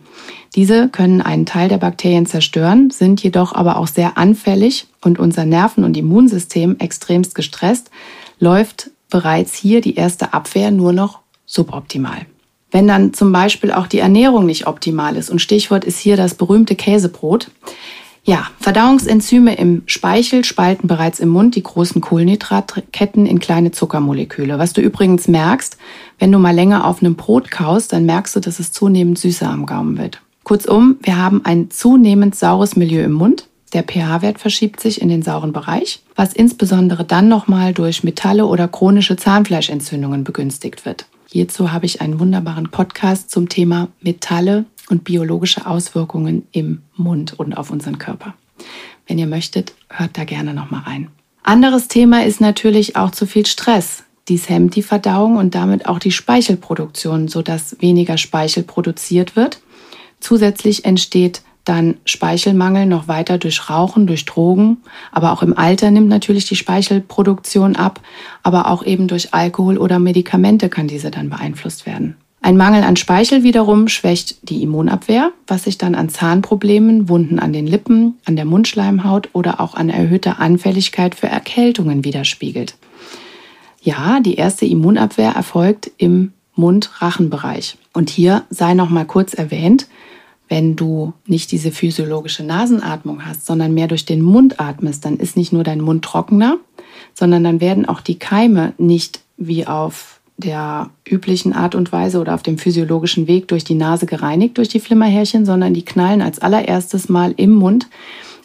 Diese 0.56 0.88
können 0.88 1.22
einen 1.22 1.46
Teil 1.46 1.68
der 1.68 1.78
Bakterien 1.78 2.26
zerstören, 2.26 2.90
sind 2.90 3.22
jedoch 3.22 3.52
aber 3.52 3.76
auch 3.76 3.88
sehr 3.88 4.18
anfällig 4.18 4.88
und 5.02 5.20
unser 5.20 5.44
Nerven- 5.44 5.84
und 5.84 5.98
Immunsystem 5.98 6.78
extremst 6.80 7.36
gestresst, 7.36 7.92
läuft 8.40 8.92
bereits 9.10 9.56
hier 9.56 9.82
die 9.82 9.96
erste 9.96 10.32
Abwehr 10.32 10.72
nur 10.72 10.94
noch 10.94 11.20
suboptimal. 11.46 12.26
Wenn 12.72 12.88
dann 12.88 13.14
zum 13.14 13.34
Beispiel 13.34 13.74
auch 13.74 13.88
die 13.88 14.00
Ernährung 14.00 14.46
nicht 14.46 14.68
optimal 14.68 15.18
ist, 15.18 15.30
und 15.30 15.42
Stichwort 15.42 15.84
ist 15.84 16.00
hier 16.00 16.16
das 16.16 16.36
berühmte 16.36 16.78
Käsebrot, 16.78 17.52
ja, 18.30 18.46
Verdauungsenzyme 18.60 19.56
im 19.56 19.82
Speichel 19.88 20.46
spalten 20.46 20.88
bereits 20.88 21.20
im 21.20 21.30
Mund 21.30 21.56
die 21.56 21.64
großen 21.64 22.00
Kohlenhydratketten 22.00 23.26
in 23.26 23.40
kleine 23.40 23.72
Zuckermoleküle. 23.72 24.60
Was 24.60 24.74
du 24.74 24.82
übrigens 24.82 25.28
merkst, 25.28 25.78
wenn 26.20 26.32
du 26.32 26.38
mal 26.38 26.54
länger 26.54 26.86
auf 26.86 27.02
einem 27.02 27.16
Brot 27.16 27.50
kaust, 27.50 27.92
dann 27.92 28.06
merkst 28.06 28.36
du, 28.36 28.40
dass 28.40 28.60
es 28.60 28.72
zunehmend 28.72 29.18
süßer 29.18 29.50
am 29.50 29.66
Gaumen 29.66 29.98
wird. 29.98 30.22
Kurzum, 30.44 30.98
wir 31.02 31.18
haben 31.18 31.42
ein 31.44 31.72
zunehmend 31.72 32.36
saures 32.36 32.76
Milieu 32.76 33.02
im 33.04 33.14
Mund. 33.14 33.48
Der 33.74 33.82
pH-Wert 33.82 34.40
verschiebt 34.40 34.80
sich 34.80 35.02
in 35.02 35.10
den 35.10 35.24
sauren 35.24 35.52
Bereich, 35.52 36.04
was 36.16 36.34
insbesondere 36.34 37.06
dann 37.06 37.30
nochmal 37.30 37.74
durch 37.74 38.04
Metalle 38.04 38.46
oder 38.46 38.68
chronische 38.68 39.16
Zahnfleischentzündungen 39.16 40.24
begünstigt 40.24 40.86
wird. 40.86 41.08
Hierzu 41.32 41.72
habe 41.72 41.88
ich 41.88 42.02
einen 42.02 42.20
wunderbaren 42.20 42.70
Podcast 42.70 43.32
zum 43.32 43.50
Thema 43.50 43.88
Metalle 44.02 44.66
und 44.90 45.04
biologische 45.04 45.66
Auswirkungen 45.66 46.48
im 46.52 46.82
Mund 46.96 47.40
und 47.40 47.58
auf 47.58 47.72
unseren 47.72 47.98
Körper. 47.98 48.34
Wenn 49.08 49.18
ihr 49.18 49.28
möchtet, 49.28 49.74
hört 49.90 50.18
da 50.18 50.24
gerne 50.24 50.54
noch 50.54 50.70
mal 50.72 50.82
rein. 50.82 51.10
Anderes 51.44 51.88
Thema 51.88 52.26
ist 52.26 52.42
natürlich 52.42 52.96
auch 52.96 53.12
zu 53.12 53.26
viel 53.26 53.46
Stress. 53.46 54.04
Dies 54.28 54.50
hemmt 54.50 54.76
die 54.76 54.84
Verdauung 54.84 55.38
und 55.38 55.56
damit 55.56 55.88
auch 55.88 55.98
die 55.98 56.12
Speichelproduktion, 56.12 57.28
sodass 57.28 57.78
weniger 57.80 58.18
Speichel 58.18 58.64
produziert 58.64 59.36
wird. 59.36 59.62
Zusätzlich 60.20 60.86
entsteht 60.86 61.42
dann 61.66 61.98
Speichelmangel 62.06 62.86
noch 62.86 63.08
weiter 63.08 63.38
durch 63.38 63.70
Rauchen, 63.70 64.08
durch 64.08 64.26
Drogen, 64.26 64.78
aber 65.12 65.32
auch 65.32 65.42
im 65.42 65.58
Alter 65.58 65.92
nimmt 65.92 66.08
natürlich 66.08 66.46
die 66.46 66.56
Speichelproduktion 66.56 67.76
ab, 67.76 68.02
aber 68.44 68.70
auch 68.70 68.84
eben 68.84 69.08
durch 69.08 69.34
Alkohol 69.34 69.78
oder 69.78 70.00
Medikamente 70.00 70.70
kann 70.70 70.88
diese 70.88 71.12
dann 71.12 71.30
beeinflusst 71.30 71.86
werden. 71.86 72.16
Ein 72.42 72.56
Mangel 72.56 72.84
an 72.84 72.96
Speichel 72.96 73.44
wiederum 73.44 73.90
schwächt 73.90 74.50
die 74.50 74.64
Immunabwehr, 74.64 75.32
was 75.46 75.66
sich 75.66 75.78
dann 75.78 75.94
an 75.94 76.10
Zahnproblemen, 76.10 77.10
Wunden 77.10 77.38
an 77.38 77.52
den 77.52 77.68
Lippen, 77.68 78.18
an 78.26 78.38
der 78.38 78.46
Mundschleimhaut 78.46 79.30
oder 79.34 79.60
auch 79.60 79.76
an 79.76 79.90
erhöhter 79.90 80.40
Anfälligkeit 80.40 81.16
für 81.16 81.28
Erkältungen 81.28 82.06
widerspiegelt. 82.06 82.76
Ja, 83.82 84.20
die 84.22 84.36
erste 84.36 84.66
Immunabwehr 84.66 85.32
erfolgt 85.32 85.92
im 85.98 86.32
Mund-Rachenbereich. 86.56 87.78
Und 87.94 88.10
hier 88.10 88.44
sei 88.50 88.74
noch 88.74 88.90
mal 88.90 89.06
kurz 89.06 89.34
erwähnt, 89.34 89.88
wenn 90.48 90.76
du 90.76 91.14
nicht 91.28 91.52
diese 91.52 91.72
physiologische 91.72 92.44
Nasenatmung 92.44 93.26
hast, 93.26 93.46
sondern 93.46 93.74
mehr 93.74 93.88
durch 93.88 94.06
den 94.06 94.22
Mund 94.22 94.60
atmest, 94.60 95.06
dann 95.06 95.18
ist 95.18 95.38
nicht 95.38 95.54
nur 95.54 95.64
dein 95.64 95.80
Mund 95.80 96.04
trockener, 96.04 96.58
sondern 97.14 97.44
dann 97.44 97.62
werden 97.62 97.88
auch 97.88 98.02
die 98.02 98.18
Keime 98.18 98.74
nicht 98.78 99.22
wie 99.38 99.68
auf 99.68 100.19
der 100.40 100.90
üblichen 101.08 101.54
Art 101.54 101.76
und 101.76 101.92
Weise 101.92 102.20
oder 102.20 102.34
auf 102.34 102.44
dem 102.44 102.58
physiologischen 102.58 103.28
Weg 103.28 103.50
durch 103.50 103.64
die 103.64 103.76
Nase 103.76 104.06
gereinigt 104.06 104.58
durch 104.58 104.70
die 104.70 104.80
Flimmerhärchen, 104.80 105.46
sondern 105.46 105.74
die 105.74 105.84
knallen 105.84 106.22
als 106.22 106.40
allererstes 106.40 107.10
Mal 107.10 107.34
im 107.36 107.52
Mund 107.52 107.88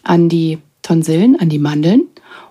an 0.03 0.29
die 0.29 0.59
Tonsillen, 0.83 1.39
an 1.39 1.49
die 1.49 1.59
Mandeln. 1.59 2.03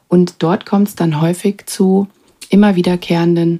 Und 0.07 0.35
dort 0.39 0.65
kommt 0.65 0.87
es 0.87 0.95
dann 0.95 1.21
häufig 1.21 1.65
zu 1.65 2.07
immer 2.49 2.75
wiederkehrenden 2.75 3.59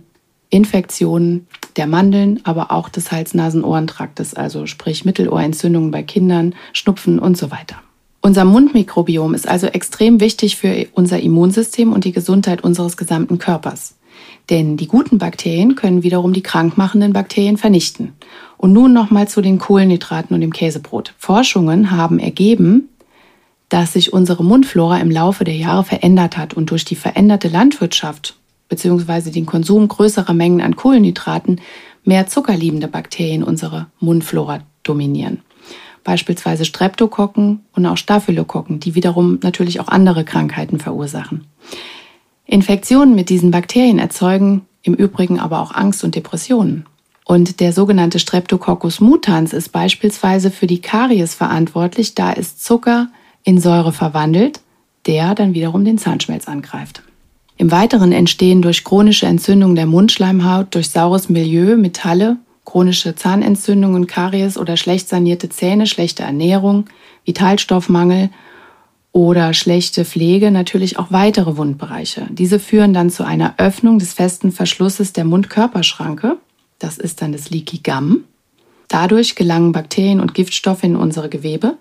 Infektionen 0.49 1.47
der 1.75 1.87
Mandeln, 1.87 2.39
aber 2.43 2.71
auch 2.71 2.89
des 2.89 3.11
Hals-Nasen-Ohrentraktes, 3.11 4.35
also 4.35 4.67
sprich 4.67 5.03
Mittelohrentzündungen 5.03 5.91
bei 5.91 6.03
Kindern, 6.03 6.55
Schnupfen 6.71 7.19
und 7.19 7.37
so 7.37 7.51
weiter. 7.51 7.77
Unser 8.21 8.45
Mundmikrobiom 8.45 9.33
ist 9.33 9.47
also 9.47 9.67
extrem 9.67 10.21
wichtig 10.21 10.55
für 10.55 10.87
unser 10.93 11.19
Immunsystem 11.19 11.91
und 11.91 12.05
die 12.05 12.13
Gesundheit 12.13 12.63
unseres 12.63 12.95
gesamten 12.95 13.37
Körpers. 13.37 13.95
Denn 14.49 14.77
die 14.77 14.87
guten 14.87 15.17
Bakterien 15.17 15.75
können 15.75 16.03
wiederum 16.03 16.33
die 16.33 16.43
krankmachenden 16.43 17.13
Bakterien 17.13 17.57
vernichten. 17.57 18.13
Und 18.57 18.73
nun 18.73 18.93
nochmal 18.93 19.27
zu 19.27 19.41
den 19.41 19.57
Kohlenhydraten 19.57 20.33
und 20.33 20.41
dem 20.41 20.53
Käsebrot. 20.53 21.13
Forschungen 21.17 21.91
haben 21.91 22.19
ergeben, 22.19 22.89
dass 23.69 23.93
sich 23.93 24.13
unsere 24.13 24.43
Mundflora 24.43 24.99
im 24.99 25.09
Laufe 25.09 25.43
der 25.43 25.55
Jahre 25.55 25.83
verändert 25.83 26.37
hat 26.37 26.53
und 26.53 26.69
durch 26.69 26.85
die 26.85 26.95
veränderte 26.95 27.47
Landwirtschaft 27.47 28.35
bzw. 28.69 29.31
den 29.31 29.45
Konsum 29.45 29.87
größerer 29.87 30.33
Mengen 30.33 30.61
an 30.61 30.75
Kohlenhydraten 30.75 31.59
mehr 32.03 32.27
zuckerliebende 32.27 32.87
Bakterien 32.87 33.43
unsere 33.43 33.87
Mundflora 33.99 34.59
dominieren. 34.83 35.39
Beispielsweise 36.03 36.65
Streptokokken 36.65 37.61
und 37.73 37.85
auch 37.85 37.97
Staphylokokken, 37.97 38.79
die 38.79 38.93
wiederum 38.93 39.39
natürlich 39.41 39.79
auch 39.79 39.87
andere 39.87 40.25
Krankheiten 40.25 40.79
verursachen. 40.79 41.45
Infektionen 42.45 43.15
mit 43.15 43.29
diesen 43.29 43.51
Bakterien 43.51 43.99
erzeugen 43.99 44.65
im 44.83 44.93
Übrigen 44.93 45.39
aber 45.39 45.61
auch 45.61 45.73
Angst 45.73 46.03
und 46.03 46.15
Depressionen. 46.15 46.85
Und 47.25 47.61
der 47.61 47.71
sogenannte 47.71 48.19
Streptococcus 48.19 48.99
mutans 48.99 49.53
ist 49.53 49.69
beispielsweise 49.69 50.51
für 50.51 50.67
die 50.67 50.81
Karies 50.81 51.33
verantwortlich, 51.33 52.15
da 52.15 52.33
es 52.33 52.57
Zucker 52.57 53.07
in 53.43 53.59
Säure 53.59 53.93
verwandelt, 53.93 54.59
der 55.05 55.33
dann 55.35 55.53
wiederum 55.53 55.85
den 55.85 55.97
Zahnschmelz 55.97 56.47
angreift. 56.47 57.01
Im 57.57 57.71
Weiteren 57.71 58.11
entstehen 58.11 58.61
durch 58.61 58.83
chronische 58.83 59.25
Entzündung 59.25 59.75
der 59.75 59.85
Mundschleimhaut, 59.85 60.75
durch 60.75 60.89
saures 60.89 61.29
Milieu, 61.29 61.77
Metalle, 61.77 62.37
chronische 62.65 63.15
Zahnentzündungen, 63.15 64.07
Karies 64.07 64.57
oder 64.57 64.75
schlecht 64.75 65.07
sanierte 65.07 65.49
Zähne, 65.49 65.85
schlechte 65.85 66.23
Ernährung, 66.23 66.85
Vitalstoffmangel 67.25 68.29
oder 69.13 69.53
schlechte 69.53 70.03
Pflege 70.03 70.51
natürlich 70.51 70.99
auch 70.99 71.11
weitere 71.11 71.55
Wundbereiche. 71.55 72.27
Diese 72.31 72.59
führen 72.59 72.93
dann 72.93 73.11
zu 73.11 73.23
einer 73.23 73.53
Öffnung 73.57 73.99
des 73.99 74.13
festen 74.13 74.51
Verschlusses 74.51 75.13
der 75.13 75.23
Mundkörperschranke. 75.23 76.37
Das 76.79 76.97
ist 76.97 77.21
dann 77.21 77.31
das 77.31 77.49
Leaky 77.51 77.79
Gum. 77.83 78.25
Dadurch 78.89 79.35
gelangen 79.35 79.71
Bakterien 79.71 80.19
und 80.19 80.33
Giftstoffe 80.33 80.83
in 80.83 80.95
unsere 80.95 81.29
Gewebe 81.29 81.77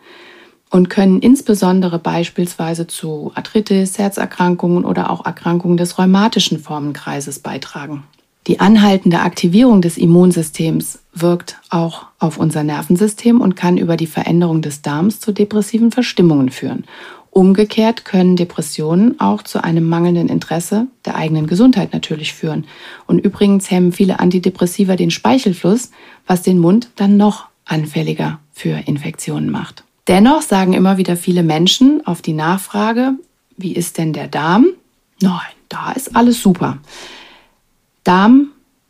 und 0.71 0.91
können 0.91 1.21
insbesondere 1.21 1.99
beispielsweise 1.99 2.87
zu 2.87 3.33
Arthritis, 3.35 3.99
Herzerkrankungen 3.99 4.85
oder 4.85 5.11
auch 5.11 5.25
Erkrankungen 5.25 5.79
des 5.79 5.99
rheumatischen 5.99 6.59
Formenkreises 6.59 7.39
beitragen. 7.39 8.05
Die 8.47 8.61
anhaltende 8.61 9.21
Aktivierung 9.21 9.83
des 9.83 9.97
Immunsystems 9.97 10.99
wirkt 11.15 11.59
auch 11.71 12.07
auf 12.19 12.39
unser 12.39 12.65
Nervensystem 12.65 13.41
und 13.41 13.55
kann 13.55 13.79
über 13.79 13.97
die 13.97 14.07
Veränderung 14.07 14.63
des 14.63 14.83
Darms 14.83 15.21
zu 15.21 15.33
depressiven 15.33 15.93
Verstimmungen 15.93 16.51
führen. 16.51 16.85
Umgekehrt 17.35 18.05
können 18.05 18.37
Depressionen 18.37 19.19
auch 19.19 19.43
zu 19.43 19.65
einem 19.65 19.89
mangelnden 19.89 20.29
Interesse 20.29 20.87
der 21.07 21.17
eigenen 21.17 21.47
Gesundheit 21.47 21.95
natürlich 21.95 22.35
führen. 22.35 22.67
Und 23.07 23.21
übrigens 23.21 23.71
hemmen 23.71 23.93
viele 23.93 24.21
Antidepressiva 24.21 24.97
den 24.97 25.11
Speichelfluss, 25.11 25.93
was 26.27 26.43
den 26.43 26.59
Mund 26.59 26.91
dann 26.97 27.17
noch 27.17 27.47
anfälliger 27.65 28.39
für 28.53 28.87
Infektionen 28.87 29.51
macht. 29.51 29.83
Dennoch 30.09 30.43
sagen 30.43 30.75
immer 30.75 30.99
wieder 30.99 31.17
viele 31.17 31.43
Menschen 31.43 32.07
auf 32.07 32.21
die 32.21 32.35
Nachfrage, 32.35 33.15
wie 33.57 33.73
ist 33.73 33.97
denn 33.97 34.13
der 34.13 34.29
Darm? 34.29 34.67
Nein, 35.23 35.41
da 35.71 35.93
ist 35.93 36.15
alles 36.15 36.43
super. 36.43 36.81
Darm 38.05 38.49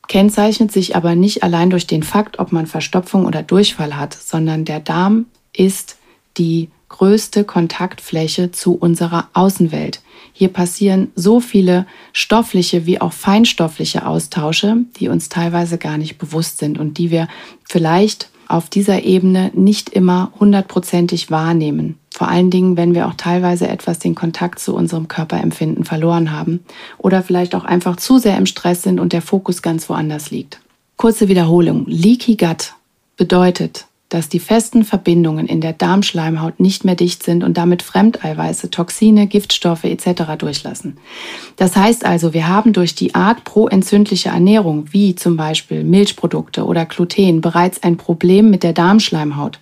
kennzeichnet 0.09 0.72
sich 0.72 0.96
aber 0.96 1.14
nicht 1.14 1.44
allein 1.44 1.70
durch 1.70 1.87
den 1.87 2.02
Fakt, 2.02 2.40
ob 2.40 2.50
man 2.50 2.66
Verstopfung 2.66 3.24
oder 3.24 3.44
Durchfall 3.44 3.96
hat, 3.96 4.14
sondern 4.14 4.64
der 4.64 4.81
Darm 4.81 5.26
ist 5.52 5.96
die 6.38 6.70
größte 6.92 7.42
Kontaktfläche 7.42 8.52
zu 8.52 8.74
unserer 8.74 9.28
Außenwelt. 9.33 10.00
Hier 10.33 10.48
passieren 10.48 11.11
so 11.16 11.40
viele 11.40 11.87
stoffliche 12.12 12.87
wie 12.87 13.00
auch 13.00 13.12
feinstoffliche 13.12 14.07
Austausche, 14.07 14.76
die 14.96 15.09
uns 15.09 15.28
teilweise 15.28 15.78
gar 15.78 15.98
nicht 15.98 16.18
bewusst 16.18 16.59
sind 16.59 16.78
und 16.78 16.98
die 16.98 17.11
wir 17.11 17.26
vielleicht 17.68 18.28
auf 18.46 18.68
dieser 18.68 19.02
Ebene 19.02 19.50
nicht 19.55 19.88
immer 19.88 20.33
hundertprozentig 20.38 21.31
wahrnehmen. 21.31 21.98
Vor 22.11 22.28
allen 22.28 22.50
Dingen, 22.50 22.76
wenn 22.76 22.94
wir 22.94 23.09
auch 23.09 23.14
teilweise 23.14 23.66
etwas 23.66 23.98
den 23.98 24.14
Kontakt 24.14 24.59
zu 24.59 24.74
unserem 24.74 25.09
Körperempfinden 25.09 25.85
verloren 25.85 26.31
haben 26.31 26.61
oder 26.98 27.22
vielleicht 27.22 27.55
auch 27.55 27.64
einfach 27.64 27.96
zu 27.96 28.18
sehr 28.18 28.37
im 28.37 28.46
Stress 28.46 28.83
sind 28.83 29.00
und 29.00 29.12
der 29.12 29.22
Fokus 29.22 29.62
ganz 29.62 29.88
woanders 29.88 30.31
liegt. 30.31 30.61
Kurze 30.96 31.28
Wiederholung. 31.28 31.85
Leaky 31.87 32.37
Gut 32.37 32.74
bedeutet, 33.16 33.87
dass 34.12 34.29
die 34.29 34.40
festen 34.40 34.85
Verbindungen 34.85 35.46
in 35.46 35.62
der 35.62 35.72
Darmschleimhaut 35.72 36.61
nicht 36.61 36.85
mehr 36.85 36.96
dicht 36.96 37.22
sind 37.22 37.42
und 37.42 37.57
damit 37.57 37.83
Fremdeiweiße, 37.83 38.70
Toxine, 38.70 39.27
Giftstoffe 39.27 39.85
etc. 39.85 40.37
durchlassen. 40.37 40.98
Das 41.57 41.77
heißt 41.77 42.05
also, 42.05 42.35
wir 42.35 42.46
haben 42.46 42.75
durch 42.75 42.94
die 42.94 43.14
Art 43.14 43.44
proentzündliche 43.44 44.29
Ernährung, 44.29 44.85
wie 44.90 45.14
zum 45.14 45.38
Beispiel 45.38 45.83
Milchprodukte 45.83 46.66
oder 46.66 46.85
Gluten, 46.85 47.40
bereits 47.40 47.83
ein 47.83 47.96
Problem 47.96 48.51
mit 48.51 48.64
der 48.64 48.75
Darmschleimhaut. 48.75 49.59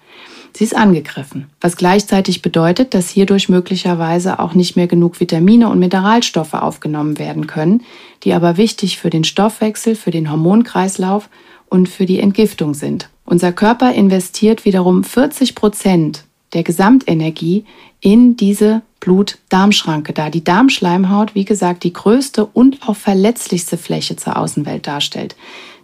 Sie 0.53 0.65
ist 0.65 0.75
angegriffen, 0.75 1.47
was 1.61 1.77
gleichzeitig 1.77 2.43
bedeutet, 2.43 2.93
dass 2.93 3.09
hierdurch 3.09 3.49
möglicherweise 3.49 4.41
auch 4.41 4.55
nicht 4.55 4.75
mehr 4.75 4.89
genug 4.89 5.21
Vitamine 5.21 5.69
und 5.69 5.79
Mineralstoffe 5.79 6.55
aufgenommen 6.55 7.21
werden 7.21 7.47
können, 7.47 7.85
die 8.25 8.33
aber 8.33 8.57
wichtig 8.57 8.99
für 8.99 9.11
den 9.11 9.23
Stoffwechsel, 9.23 9.95
für 9.95 10.11
den 10.11 10.29
Hormonkreislauf 10.29 11.29
und 11.69 11.89
für 11.89 12.05
die 12.05 12.19
Entgiftung 12.19 12.75
sind. 12.75 13.11
Unser 13.31 13.53
Körper 13.53 13.93
investiert 13.93 14.64
wiederum 14.64 15.05
40 15.05 15.55
Prozent 15.55 16.25
der 16.53 16.64
Gesamtenergie 16.64 17.64
in 18.01 18.37
diese 18.37 18.83
Blut-Darmschranke, 18.99 20.12
da 20.12 20.31
die 20.31 20.43
Darmschleimhaut, 20.43 21.37
wie 21.37 21.45
gesagt, 21.45 21.85
die 21.85 21.93
größte 21.93 22.45
und 22.45 22.81
auch 22.88 22.97
verletzlichste 22.97 23.79
Fläche 23.79 24.16
zur 24.16 24.37
Außenwelt 24.37 24.88
darstellt. 24.88 25.37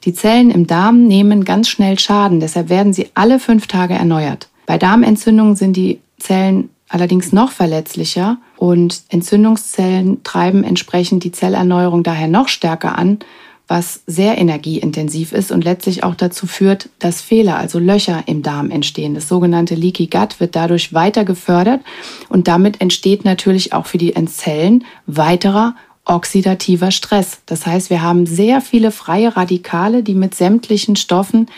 Die 0.02 0.12
Zellen 0.12 0.50
im 0.50 0.66
Darm 0.66 1.06
nehmen 1.06 1.44
ganz 1.44 1.68
schnell 1.68 2.00
Schaden, 2.00 2.40
deshalb 2.40 2.68
werden 2.68 2.92
sie 2.92 3.10
alle 3.14 3.38
fünf 3.38 3.68
Tage 3.68 3.94
erneuert. 3.94 4.48
Bei 4.66 4.76
Darmentzündungen 4.76 5.54
sind 5.54 5.76
die 5.76 6.00
Zellen 6.18 6.70
allerdings 6.88 7.32
noch 7.32 7.52
verletzlicher 7.52 8.38
und 8.56 9.02
Entzündungszellen 9.08 10.24
treiben 10.24 10.64
entsprechend 10.64 11.22
die 11.22 11.30
Zellerneuerung 11.30 12.02
daher 12.02 12.26
noch 12.26 12.48
stärker 12.48 12.98
an 12.98 13.20
was 13.68 14.02
sehr 14.06 14.38
energieintensiv 14.38 15.32
ist 15.32 15.50
und 15.50 15.64
letztlich 15.64 16.04
auch 16.04 16.14
dazu 16.14 16.46
führt, 16.46 16.88
dass 16.98 17.20
Fehler, 17.20 17.56
also 17.56 17.78
Löcher 17.78 18.22
im 18.26 18.42
Darm 18.42 18.70
entstehen. 18.70 19.14
Das 19.14 19.28
sogenannte 19.28 19.74
Leaky 19.74 20.06
Gut 20.06 20.38
wird 20.38 20.54
dadurch 20.54 20.92
weiter 20.92 21.24
gefördert 21.24 21.80
und 22.28 22.46
damit 22.46 22.80
entsteht 22.80 23.24
natürlich 23.24 23.72
auch 23.72 23.86
für 23.86 23.98
die 23.98 24.14
Zellen 24.26 24.84
weiterer 25.06 25.74
oxidativer 26.04 26.92
Stress. 26.92 27.40
Das 27.46 27.66
heißt, 27.66 27.90
wir 27.90 28.02
haben 28.02 28.26
sehr 28.26 28.60
viele 28.60 28.92
freie 28.92 29.36
Radikale, 29.36 30.04
die 30.04 30.14
mit 30.14 30.36
sämtlichen 30.36 30.94
Stoffen 30.94 31.48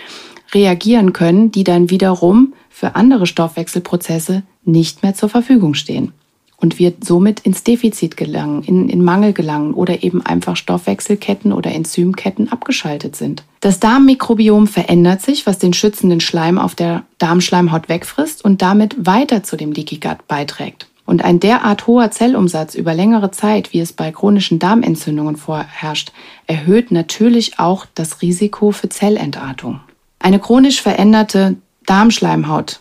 reagieren 0.55 1.13
können, 1.13 1.53
die 1.53 1.65
dann 1.65 1.91
wiederum 1.91 2.55
für 2.71 2.95
andere 2.95 3.27
Stoffwechselprozesse 3.27 4.45
nicht 4.65 5.03
mehr 5.03 5.15
zur 5.15 5.29
Verfügung 5.29 5.75
stehen 5.75 6.13
und 6.61 6.79
wir 6.79 6.93
somit 7.01 7.41
ins 7.41 7.63
Defizit 7.63 8.17
gelangen, 8.17 8.63
in, 8.65 8.89
in 8.89 9.03
Mangel 9.03 9.33
gelangen 9.33 9.75
oder 9.75 10.03
eben 10.03 10.27
einfach 10.27 10.57
Stoffwechselketten 10.57 11.53
oder 11.53 11.73
Enzymketten 11.73 12.51
abgeschaltet 12.51 13.15
sind. 13.15 13.45
Das 13.61 13.79
Darmmikrobiom 13.79 14.67
verändert 14.67 15.23
sich, 15.23 15.47
was 15.47 15.59
den 15.59 15.73
schützenden 15.73 16.21
Schleim 16.21 16.59
auf 16.59 16.75
der 16.75 17.05
Darmschleimhaut 17.19 17.89
wegfrisst 17.89 18.45
und 18.45 18.61
damit 18.61 19.07
weiter 19.07 19.45
zu 19.45 19.57
dem 19.57 19.73
Leaky 19.73 19.99
Gut 19.99 20.27
beiträgt. 20.27 20.89
Und 21.07 21.25
ein 21.25 21.41
derart 21.41 21.87
hoher 21.87 22.11
Zellumsatz 22.11 22.75
über 22.75 22.93
längere 22.93 23.31
Zeit, 23.31 23.73
wie 23.73 23.81
es 23.81 23.95
bei 23.95 24.11
chronischen 24.11 24.59
Darmentzündungen 24.59 25.37
vorherrscht, 25.37 26.13
erhöht 26.47 26.91
natürlich 26.91 27.59
auch 27.59 27.87
das 27.95 28.21
Risiko 28.21 28.73
für 28.73 28.91
Zellentartung. 28.91 29.81
Eine 30.19 30.39
chronisch 30.39 30.83
veränderte 30.83 31.57
Darmschleimhaut 31.87 32.81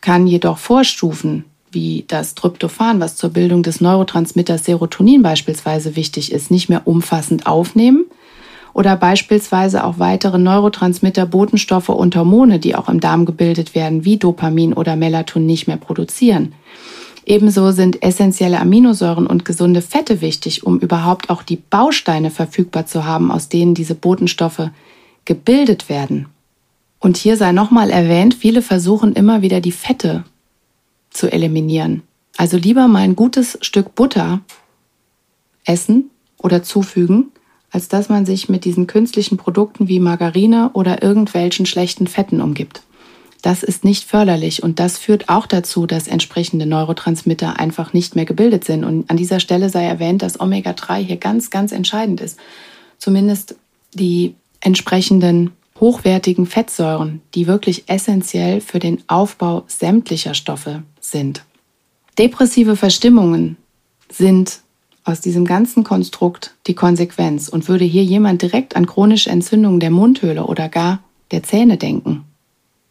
kann 0.00 0.26
jedoch 0.26 0.58
Vorstufen 0.58 1.44
wie 1.72 2.04
das 2.08 2.34
Tryptophan, 2.34 3.00
was 3.00 3.16
zur 3.16 3.30
Bildung 3.30 3.62
des 3.62 3.80
Neurotransmitters 3.80 4.64
Serotonin 4.64 5.22
beispielsweise 5.22 5.96
wichtig 5.96 6.32
ist, 6.32 6.50
nicht 6.50 6.68
mehr 6.68 6.86
umfassend 6.86 7.46
aufnehmen 7.46 8.04
oder 8.74 8.96
beispielsweise 8.96 9.84
auch 9.84 9.98
weitere 9.98 10.38
Neurotransmitter, 10.38 11.26
Botenstoffe 11.26 11.90
und 11.90 12.16
Hormone, 12.16 12.58
die 12.58 12.74
auch 12.74 12.88
im 12.88 13.00
Darm 13.00 13.26
gebildet 13.26 13.74
werden, 13.74 14.04
wie 14.04 14.16
Dopamin 14.16 14.72
oder 14.72 14.96
Melatonin 14.96 15.46
nicht 15.46 15.66
mehr 15.66 15.76
produzieren. 15.76 16.54
Ebenso 17.24 17.70
sind 17.70 18.02
essentielle 18.02 18.58
Aminosäuren 18.58 19.26
und 19.26 19.44
gesunde 19.44 19.82
Fette 19.82 20.20
wichtig, 20.20 20.66
um 20.66 20.78
überhaupt 20.80 21.30
auch 21.30 21.42
die 21.42 21.56
Bausteine 21.56 22.30
verfügbar 22.30 22.86
zu 22.86 23.04
haben, 23.04 23.30
aus 23.30 23.48
denen 23.48 23.74
diese 23.74 23.94
Botenstoffe 23.94 24.70
gebildet 25.24 25.88
werden. 25.88 26.26
Und 26.98 27.16
hier 27.16 27.36
sei 27.36 27.52
nochmal 27.52 27.90
erwähnt, 27.90 28.34
viele 28.34 28.62
versuchen 28.62 29.12
immer 29.12 29.42
wieder 29.42 29.60
die 29.60 29.72
Fette 29.72 30.24
zu 31.12 31.30
eliminieren. 31.30 32.02
Also 32.36 32.56
lieber 32.56 32.88
mal 32.88 33.00
ein 33.00 33.16
gutes 33.16 33.58
Stück 33.60 33.94
Butter 33.94 34.40
essen 35.64 36.10
oder 36.38 36.62
zufügen, 36.62 37.30
als 37.70 37.88
dass 37.88 38.08
man 38.08 38.26
sich 38.26 38.48
mit 38.48 38.64
diesen 38.64 38.86
künstlichen 38.86 39.36
Produkten 39.36 39.88
wie 39.88 40.00
Margarine 40.00 40.70
oder 40.72 41.02
irgendwelchen 41.02 41.66
schlechten 41.66 42.06
Fetten 42.06 42.40
umgibt. 42.40 42.82
Das 43.42 43.64
ist 43.64 43.84
nicht 43.84 44.04
förderlich 44.04 44.62
und 44.62 44.78
das 44.78 44.98
führt 44.98 45.28
auch 45.28 45.46
dazu, 45.46 45.86
dass 45.86 46.06
entsprechende 46.06 46.64
Neurotransmitter 46.64 47.58
einfach 47.58 47.92
nicht 47.92 48.14
mehr 48.14 48.24
gebildet 48.24 48.64
sind. 48.64 48.84
Und 48.84 49.10
an 49.10 49.16
dieser 49.16 49.40
Stelle 49.40 49.68
sei 49.68 49.84
erwähnt, 49.84 50.22
dass 50.22 50.38
Omega-3 50.38 50.98
hier 50.98 51.16
ganz, 51.16 51.50
ganz 51.50 51.72
entscheidend 51.72 52.20
ist. 52.20 52.38
zumindest 52.98 53.56
die 53.94 54.36
entsprechenden 54.60 55.50
hochwertigen 55.80 56.46
Fettsäuren, 56.46 57.20
die 57.34 57.48
wirklich 57.48 57.88
essentiell 57.88 58.60
für 58.60 58.78
den 58.78 59.02
Aufbau 59.08 59.64
sämtlicher 59.66 60.34
Stoffe 60.34 60.84
sind. 61.12 61.44
Depressive 62.18 62.74
Verstimmungen 62.74 63.56
sind 64.10 64.60
aus 65.04 65.20
diesem 65.20 65.44
ganzen 65.44 65.84
Konstrukt 65.84 66.54
die 66.66 66.74
Konsequenz 66.74 67.48
und 67.48 67.68
würde 67.68 67.84
hier 67.84 68.04
jemand 68.04 68.42
direkt 68.42 68.76
an 68.76 68.86
chronische 68.86 69.30
Entzündungen 69.30 69.80
der 69.80 69.90
Mundhöhle 69.90 70.44
oder 70.46 70.68
gar 70.68 71.00
der 71.30 71.42
Zähne 71.42 71.76
denken. 71.76 72.24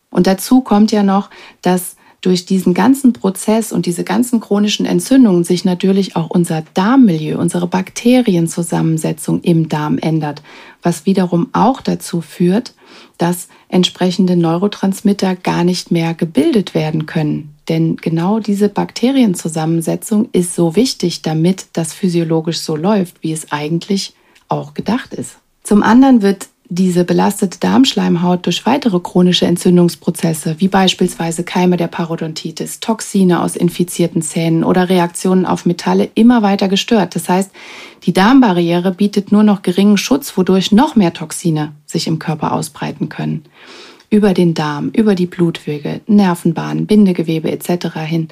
Und 0.10 0.28
dazu 0.28 0.62
kommt 0.62 0.92
ja 0.92 1.04
noch, 1.04 1.30
dass 1.62 1.96
durch 2.22 2.46
diesen 2.46 2.74
ganzen 2.74 3.14
Prozess 3.14 3.72
und 3.72 3.88
diese 3.88 4.04
ganzen 4.04 4.40
chronischen 4.40 4.86
Entzündungen 4.86 5.44
sich 5.44 5.66
natürlich 5.66 6.16
auch 6.16 6.30
unser 6.30 6.64
Darmmilieu, 6.76 7.40
unsere 7.40 7.68
Bakterienzusammensetzung 7.68 9.42
im 9.42 9.70
Darm 9.70 9.98
ändert, 9.98 10.44
was 10.84 11.08
wiederum 11.08 11.50
auch 11.54 11.82
dazu 11.82 12.22
führt, 12.22 12.76
dass 13.18 13.48
entsprechende 13.70 14.36
Neurotransmitter 14.36 15.36
gar 15.36 15.64
nicht 15.64 15.90
mehr 15.90 16.14
gebildet 16.14 16.76
werden 16.76 17.08
können. 17.08 17.56
Denn 17.72 17.96
genau 17.96 18.40
diese 18.40 18.68
Bakterienzusammensetzung 18.68 20.28
ist 20.34 20.56
so 20.56 20.76
wichtig, 20.76 21.22
damit 21.22 21.68
das 21.72 21.94
physiologisch 21.94 22.60
so 22.60 22.76
läuft, 22.76 23.24
wie 23.24 23.32
es 23.32 23.54
eigentlich 23.54 24.14
auch 24.50 24.74
gedacht 24.74 25.14
ist. 25.14 25.38
Zum 25.64 25.82
anderen 25.82 26.22
wird 26.22 26.50
diese 26.68 27.06
belastete 27.06 27.60
Darmschleimhaut 27.60 28.46
durch 28.46 28.66
weitere 28.66 29.00
chronische 29.00 29.46
Entzündungsprozesse, 29.46 30.56
wie 30.60 30.68
beispielsweise 30.68 31.46
Keime 31.46 31.78
der 31.78 31.88
Parodontitis, 31.88 32.82
Toxine 32.82 33.42
aus 33.42 33.56
infizierten 33.56 34.22
Zähnen 34.22 34.66
oder 34.66 34.90
Reaktionen 34.90 35.46
auf 35.46 35.66
Metalle, 35.66 36.10
immer 36.14 36.42
weiter 36.42 36.68
gestört. 36.68 37.16
Das 37.16 37.30
heißt, 37.30 37.52
die 38.04 38.12
Darmbarriere 38.12 38.92
bietet 38.92 39.32
nur 39.32 39.44
noch 39.44 39.62
geringen 39.62 39.98
Schutz, 39.98 40.36
wodurch 40.36 40.74
noch 40.74 40.98
mehr 40.98 41.14
Toxine 41.14 41.72
sich 41.86 42.08
im 42.08 42.20
Körper 42.20 42.52
ausbreiten 42.52 43.08
können. 43.08 43.44
Über 44.12 44.36
den 44.36 44.54
Darm, 44.54 44.90
über 44.90 45.16
die 45.16 45.26
Blutwege, 45.26 46.02
Nervenbahnen, 46.06 46.86
Bindegewebe 46.86 47.50
etc. 47.50 47.96
hin 48.06 48.28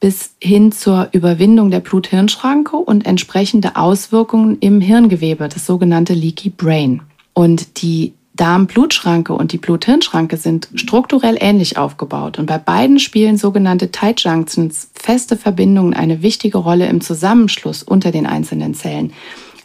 bis 0.00 0.34
hin 0.42 0.72
zur 0.72 1.08
Überwindung 1.12 1.70
der 1.70 1.80
Blut-Hirn-Schranke 1.80 2.76
und 2.76 3.06
entsprechende 3.06 3.76
Auswirkungen 3.76 4.56
im 4.60 4.80
Hirngewebe, 4.80 5.48
das 5.48 5.66
sogenannte 5.66 6.14
Leaky 6.14 6.48
Brain. 6.48 7.02
Und 7.34 7.82
die 7.82 8.14
Darm-Blutschranke 8.34 9.34
und 9.34 9.52
die 9.52 9.58
Blut-Hirn-Schranke 9.58 10.38
sind 10.38 10.70
strukturell 10.74 11.36
ähnlich 11.38 11.76
aufgebaut. 11.76 12.38
Und 12.38 12.46
bei 12.46 12.56
beiden 12.56 12.98
spielen 12.98 13.36
sogenannte 13.36 13.90
Tight 13.90 14.22
Junctions, 14.22 14.90
feste 14.94 15.36
Verbindungen, 15.36 15.92
eine 15.92 16.22
wichtige 16.22 16.56
Rolle 16.56 16.86
im 16.86 17.02
Zusammenschluss 17.02 17.82
unter 17.82 18.10
den 18.10 18.24
einzelnen 18.24 18.72
Zellen. 18.72 19.12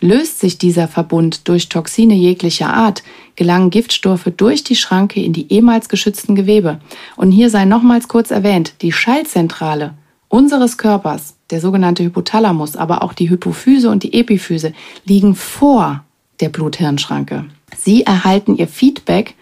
Löst 0.01 0.39
sich 0.39 0.57
dieser 0.57 0.87
Verbund 0.87 1.47
durch 1.47 1.69
Toxine 1.69 2.15
jeglicher 2.15 2.73
Art, 2.73 3.03
gelangen 3.35 3.69
Giftstoffe 3.69 4.29
durch 4.35 4.63
die 4.63 4.75
Schranke 4.75 5.21
in 5.21 5.33
die 5.33 5.51
ehemals 5.51 5.89
geschützten 5.89 6.35
Gewebe. 6.35 6.79
Und 7.15 7.31
hier 7.31 7.49
sei 7.49 7.65
nochmals 7.65 8.07
kurz 8.07 8.31
erwähnt, 8.31 8.75
die 8.81 8.91
Schaltzentrale 8.91 9.93
unseres 10.27 10.77
Körpers, 10.77 11.35
der 11.49 11.61
sogenannte 11.61 12.03
Hypothalamus, 12.03 12.75
aber 12.75 13.03
auch 13.03 13.13
die 13.13 13.29
Hypophyse 13.29 13.89
und 13.89 14.03
die 14.03 14.13
Epiphyse, 14.13 14.73
liegen 15.05 15.35
vor 15.35 16.03
der 16.39 16.49
Blut-Hirn-Schranke. 16.49 17.45
Sie 17.77 18.03
erhalten 18.03 18.55
ihr 18.55 18.67
Feedback 18.67 19.35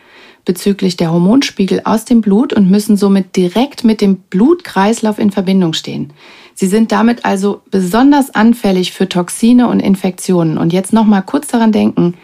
bezüglich 0.45 0.97
der 0.97 1.11
Hormonspiegel 1.11 1.81
aus 1.85 2.05
dem 2.05 2.21
Blut 2.21 2.53
und 2.53 2.69
müssen 2.69 2.97
somit 2.97 3.35
direkt 3.35 3.83
mit 3.83 4.01
dem 4.01 4.17
Blutkreislauf 4.17 5.19
in 5.19 5.31
Verbindung 5.31 5.73
stehen. 5.73 6.11
Sie 6.55 6.67
sind 6.67 6.91
damit 6.91 7.25
also 7.25 7.61
besonders 7.71 8.35
anfällig 8.35 8.91
für 8.91 9.09
Toxine 9.09 9.67
und 9.67 9.79
Infektionen. 9.79 10.57
Und 10.57 10.73
jetzt 10.73 10.93
noch 10.93 11.05
mal 11.05 11.21
kurz 11.21 11.47
daran 11.47 11.71
denken, 11.71 12.15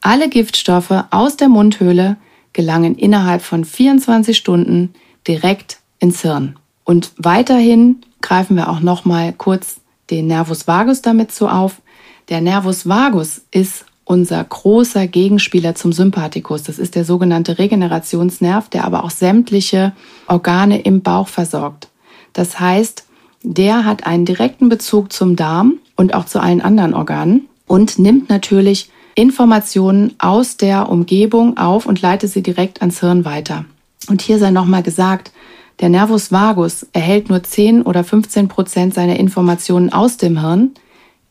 alle 0.00 0.28
Giftstoffe 0.28 1.04
aus 1.10 1.36
der 1.36 1.48
Mundhöhle 1.48 2.16
gelangen 2.52 2.94
innerhalb 2.94 3.42
von 3.42 3.64
24 3.64 4.36
Stunden 4.36 4.94
direkt 5.28 5.78
ins 5.98 6.22
Hirn. 6.22 6.56
Und 6.84 7.12
weiterhin 7.16 8.00
greifen 8.22 8.56
wir 8.56 8.70
auch 8.70 8.80
noch 8.80 9.04
mal 9.04 9.32
kurz 9.32 9.80
den 10.10 10.26
Nervus 10.28 10.66
vagus 10.66 11.02
damit 11.02 11.32
so 11.32 11.48
auf. 11.48 11.82
Der 12.28 12.40
Nervus 12.40 12.88
vagus 12.88 13.42
ist 13.50 13.84
unser 14.06 14.42
großer 14.42 15.08
Gegenspieler 15.08 15.74
zum 15.74 15.92
Sympathikus. 15.92 16.62
Das 16.62 16.78
ist 16.78 16.94
der 16.94 17.04
sogenannte 17.04 17.58
Regenerationsnerv, 17.58 18.70
der 18.70 18.84
aber 18.84 19.04
auch 19.04 19.10
sämtliche 19.10 19.92
Organe 20.28 20.80
im 20.80 21.02
Bauch 21.02 21.28
versorgt. 21.28 21.88
Das 22.32 22.58
heißt, 22.58 23.04
der 23.42 23.84
hat 23.84 24.06
einen 24.06 24.24
direkten 24.24 24.68
Bezug 24.68 25.12
zum 25.12 25.36
Darm 25.36 25.74
und 25.96 26.14
auch 26.14 26.24
zu 26.24 26.40
allen 26.40 26.60
anderen 26.60 26.94
Organen 26.94 27.48
und 27.66 27.98
nimmt 27.98 28.30
natürlich 28.30 28.90
Informationen 29.16 30.14
aus 30.18 30.56
der 30.56 30.88
Umgebung 30.88 31.56
auf 31.56 31.84
und 31.84 32.00
leitet 32.00 32.30
sie 32.30 32.42
direkt 32.42 32.80
ans 32.82 33.00
Hirn 33.00 33.24
weiter. 33.24 33.64
Und 34.08 34.22
hier 34.22 34.38
sei 34.38 34.52
nochmal 34.52 34.84
gesagt, 34.84 35.32
der 35.80 35.88
Nervus 35.88 36.30
vagus 36.30 36.86
erhält 36.92 37.28
nur 37.28 37.42
10 37.42 37.82
oder 37.82 38.04
15 38.04 38.46
Prozent 38.48 38.94
seiner 38.94 39.18
Informationen 39.18 39.92
aus 39.92 40.16
dem 40.16 40.40
Hirn, 40.40 40.72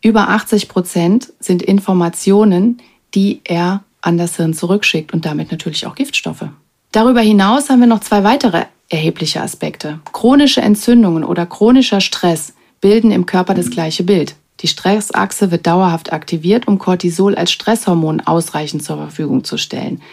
über 0.05 0.29
80 0.29 0.69
Prozent 0.69 1.33
sind 1.39 1.63
Informationen, 1.63 2.79
die 3.15 3.41
er 3.43 3.83
an 4.01 4.19
das 4.19 4.35
Hirn 4.35 4.53
zurückschickt 4.53 5.11
und 5.15 5.25
damit 5.25 5.49
natürlich 5.49 5.87
auch 5.87 5.95
Giftstoffe. 5.95 6.47
Darüber 6.91 7.21
hinaus 7.21 7.71
haben 7.71 7.79
wir 7.79 7.87
noch 7.87 8.01
zwei 8.01 8.23
weitere 8.23 8.65
erhebliche 8.87 9.41
Aspekte. 9.41 9.99
Chronische 10.13 10.61
Entzündungen 10.61 11.23
oder 11.23 11.47
chronischer 11.47 12.01
Stress 12.01 12.53
bilden 12.81 13.09
im 13.09 13.25
Körper 13.25 13.55
das 13.55 13.71
gleiche 13.71 14.03
Bild. 14.03 14.35
Die 14.59 14.67
Stressachse 14.67 15.49
wird 15.49 15.65
dauerhaft 15.65 16.13
aktiviert, 16.13 16.67
um 16.67 16.77
Cortisol 16.77 17.33
als 17.33 17.51
Stresshormon 17.51 18.21
ausreichend 18.21 18.83
zur 18.83 18.97
Verfügung 18.97 19.43
zu 19.43 19.57
stellen. 19.57 20.03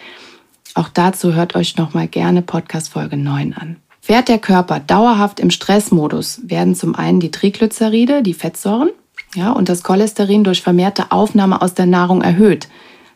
Auch 0.73 0.89
dazu 0.89 1.35
hört 1.35 1.55
euch 1.55 1.77
nochmal 1.77 2.09
gerne 2.09 2.41
Podcast 2.41 2.89
Folge 2.89 3.19
9 3.19 3.53
an. 3.53 3.77
Fährt 4.01 4.31
der 4.31 4.39
Körper 4.39 4.81
dauerhaft 4.81 5.39
im 5.39 5.51
Stressmodus, 5.51 6.41
werden 6.45 6.75
zum 6.75 6.95
einen 6.95 7.21
die 7.21 7.31
Triglyceride, 7.31 8.23
die 8.23 8.35
Fettsäuren, 8.35 8.89
ja, 9.35 9.53
und 9.53 9.69
das 9.69 9.83
Cholesterin 9.83 10.45
durch 10.45 10.63
vermehrte 10.63 11.11
Aufnahme 11.11 11.63
aus 11.63 11.75
der 11.75 11.87
Nahrung 11.87 12.23
erhöht. 12.23 12.69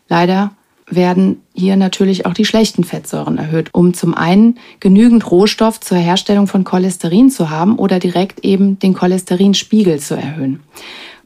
Leider 0.07 0.51
werden 0.89 1.41
hier 1.53 1.75
natürlich 1.75 2.25
auch 2.25 2.33
die 2.33 2.45
schlechten 2.45 2.83
Fettsäuren 2.83 3.37
erhöht, 3.37 3.69
um 3.73 3.93
zum 3.93 4.13
einen 4.13 4.57
genügend 4.79 5.29
Rohstoff 5.29 5.79
zur 5.81 5.97
Herstellung 5.97 6.47
von 6.47 6.63
Cholesterin 6.63 7.29
zu 7.29 7.49
haben 7.49 7.77
oder 7.77 7.99
direkt 7.99 8.45
eben 8.45 8.79
den 8.79 8.93
Cholesterinspiegel 8.93 9.99
zu 9.99 10.15
erhöhen. 10.15 10.61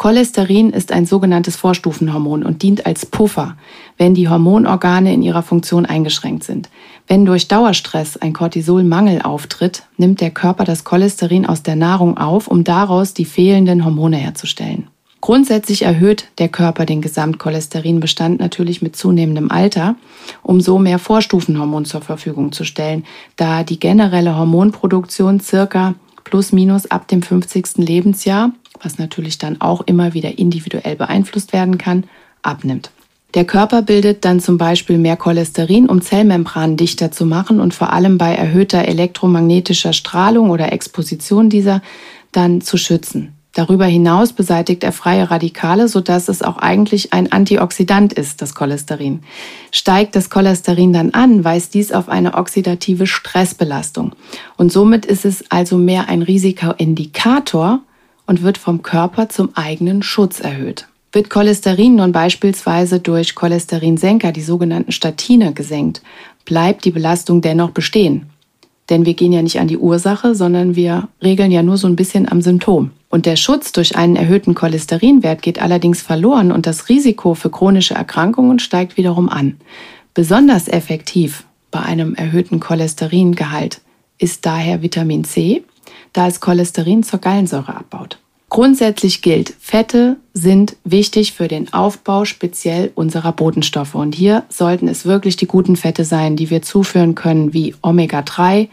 Cholesterin 0.02 0.72
ist 0.72 0.92
ein 0.92 1.06
sogenanntes 1.06 1.58
Vorstufenhormon 1.58 2.42
und 2.42 2.64
dient 2.64 2.88
als 2.88 3.06
Puffer, 3.06 3.56
wenn 4.00 4.16
die 4.16 4.28
Hormonorgane 4.28 5.14
in 5.14 5.22
ihrer 5.22 5.44
Funktion 5.44 5.86
eingeschränkt 5.86 6.44
sind. 6.44 6.72
Wenn 7.06 7.24
durch 7.24 7.48
Dauerstress 7.48 8.18
ein 8.18 8.34
Cortisolmangel 8.34 9.22
auftritt, 9.22 9.84
nimmt 9.98 10.20
der 10.20 10.32
Körper 10.32 10.64
das 10.64 10.86
Cholesterin 10.86 11.46
aus 11.46 11.62
der 11.62 11.76
Nahrung 11.76 12.18
auf, 12.18 12.48
um 12.48 12.64
daraus 12.64 13.14
die 13.14 13.26
fehlenden 13.26 13.86
Hormone 13.86 14.18
herzustellen. 14.18 14.88
Grundsätzlich 15.22 15.84
erhöht 15.84 16.30
der 16.40 16.50
Körper 16.50 16.88
den 16.88 17.02
Gesamtcholesterinbestand 17.02 18.40
natürlich 18.40 18.82
mit 18.82 18.96
zunehmendem 18.96 19.52
Alter, 19.52 19.98
um 20.42 20.62
so 20.62 20.80
mehr 20.80 20.98
Vorstufenhormon 20.98 21.86
zur 21.86 22.02
Verfügung 22.02 22.52
zu 22.54 22.64
stellen, 22.64 23.06
da 23.36 23.62
die 23.62 23.80
generelle 23.80 24.36
Hormonproduktion 24.36 25.42
circa 25.42 25.94
plus 26.24 26.54
minus 26.54 26.90
ab 26.90 27.08
dem 27.08 27.22
50. 27.22 27.78
Lebensjahr 27.78 28.52
was 28.84 28.98
natürlich 28.98 29.38
dann 29.38 29.62
auch 29.62 29.82
immer 29.82 30.14
wieder 30.14 30.38
individuell 30.38 30.96
beeinflusst 30.96 31.54
werden 31.54 31.78
kann, 31.78 32.06
abnimmt. 32.42 32.92
Der 33.34 33.46
Körper 33.46 33.82
bildet 33.82 34.26
dann 34.26 34.42
zum 34.42 34.58
Beispiel 34.58 34.98
mehr 34.98 35.16
Cholesterin, 35.16 35.88
um 35.88 36.02
Zellmembranen 36.02 36.76
dichter 36.76 37.12
zu 37.12 37.26
machen 37.26 37.62
und 37.62 37.74
vor 37.74 37.94
allem 37.94 38.18
bei 38.18 38.34
erhöhter 38.36 38.86
elektromagnetischer 38.86 39.94
Strahlung 39.94 40.50
oder 40.50 40.74
Exposition 40.74 41.50
dieser 41.50 41.82
dann 42.34 42.60
zu 42.60 42.76
schützen. 42.76 43.34
Darüber 43.54 43.86
hinaus 43.86 44.32
beseitigt 44.32 44.84
er 44.84 44.94
freie 44.94 45.30
Radikale, 45.30 45.90
sodass 45.90 46.30
es 46.30 46.42
auch 46.42 46.58
eigentlich 46.58 47.12
ein 47.12 47.32
Antioxidant 47.32 48.14
ist, 48.14 48.42
das 48.42 48.56
Cholesterin. 48.56 49.24
Steigt 49.72 50.16
das 50.16 50.30
Cholesterin 50.30 50.94
dann 50.94 51.12
an, 51.12 51.44
weist 51.44 51.74
dies 51.74 51.92
auf 51.92 52.08
eine 52.08 52.36
oxidative 52.36 53.08
Stressbelastung. 53.08 54.14
Und 54.56 54.72
somit 54.72 55.06
ist 55.06 55.26
es 55.26 55.44
also 55.52 55.78
mehr 55.78 56.08
ein 56.08 56.22
Risikoindikator 56.22 57.82
und 58.32 58.44
wird 58.44 58.58
vom 58.58 58.82
Körper 58.82 59.28
zum 59.28 59.50
eigenen 59.56 60.04
Schutz 60.04 60.40
erhöht. 60.40 60.88
Wird 61.12 61.30
Cholesterin 61.30 61.96
nun 61.96 62.14
beispielsweise 62.14 63.02
durch 63.02 63.36
Cholesterinsenker, 63.36 64.32
die 64.32 64.42
sogenannten 64.42 64.94
Statine, 64.94 65.52
gesenkt, 65.52 66.02
bleibt 66.46 66.86
die 66.86 66.92
Belastung 66.92 67.42
dennoch 67.42 67.72
bestehen. 67.72 68.28
Denn 68.90 69.06
wir 69.06 69.16
gehen 69.16 69.34
ja 69.34 69.42
nicht 69.42 69.60
an 69.60 69.68
die 69.68 69.78
Ursache, 69.78 70.34
sondern 70.34 70.78
wir 70.78 71.10
regeln 71.22 71.52
ja 71.52 71.62
nur 71.62 71.76
so 71.76 71.88
ein 71.88 71.98
bisschen 71.98 72.32
am 72.32 72.42
Symptom. 72.42 72.92
Und 73.10 73.26
der 73.26 73.36
Schutz 73.36 73.74
durch 73.74 73.98
einen 73.98 74.16
erhöhten 74.16 74.56
Cholesterinwert 74.56 75.42
geht 75.42 75.62
allerdings 75.62 76.02
verloren 76.02 76.54
und 76.54 76.66
das 76.66 76.88
Risiko 76.88 77.34
für 77.34 77.50
chronische 77.50 77.96
Erkrankungen 77.96 78.60
steigt 78.60 78.96
wiederum 78.96 79.28
an. 79.28 79.58
Besonders 80.14 80.70
effektiv 80.70 81.44
bei 81.70 81.82
einem 81.82 82.16
erhöhten 82.16 82.62
Cholesteringehalt 82.62 83.82
ist 84.20 84.46
daher 84.46 84.82
Vitamin 84.82 85.26
C, 85.26 85.66
da 86.14 86.28
es 86.28 86.40
Cholesterin 86.40 87.04
zur 87.04 87.20
Gallensäure 87.20 87.76
abbaut. 87.76 88.21
Grundsätzlich 88.52 89.22
gilt, 89.22 89.54
Fette 89.62 90.18
sind 90.34 90.76
wichtig 90.84 91.32
für 91.32 91.48
den 91.48 91.72
Aufbau 91.72 92.26
speziell 92.26 92.92
unserer 92.96 93.32
Botenstoffe. 93.32 93.96
Und 93.96 94.14
hier 94.14 94.44
sollten 94.50 94.90
es 94.90 95.06
wirklich 95.06 95.38
die 95.38 95.48
guten 95.48 95.78
Fette 95.78 96.04
sein, 96.04 96.36
die 96.36 96.50
wir 96.50 96.62
zuführen 96.62 97.16
können, 97.16 97.54
wie 97.54 97.74
Omega-3 97.82 98.68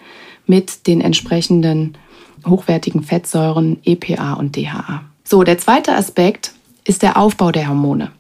mit 0.47 0.89
den 0.89 1.01
entsprechenden 1.01 1.97
hochwertigen 2.45 3.05
Fettsäuren 3.05 3.79
EPA 3.85 4.33
und 4.33 4.57
DHA. 4.57 5.03
So, 5.23 5.45
der 5.45 5.59
zweite 5.59 5.95
Aspekt 5.95 6.55
ist 6.85 7.05
der 7.05 7.17
Aufbau 7.17 7.53
der 7.53 7.69
Hormone. 7.69 8.11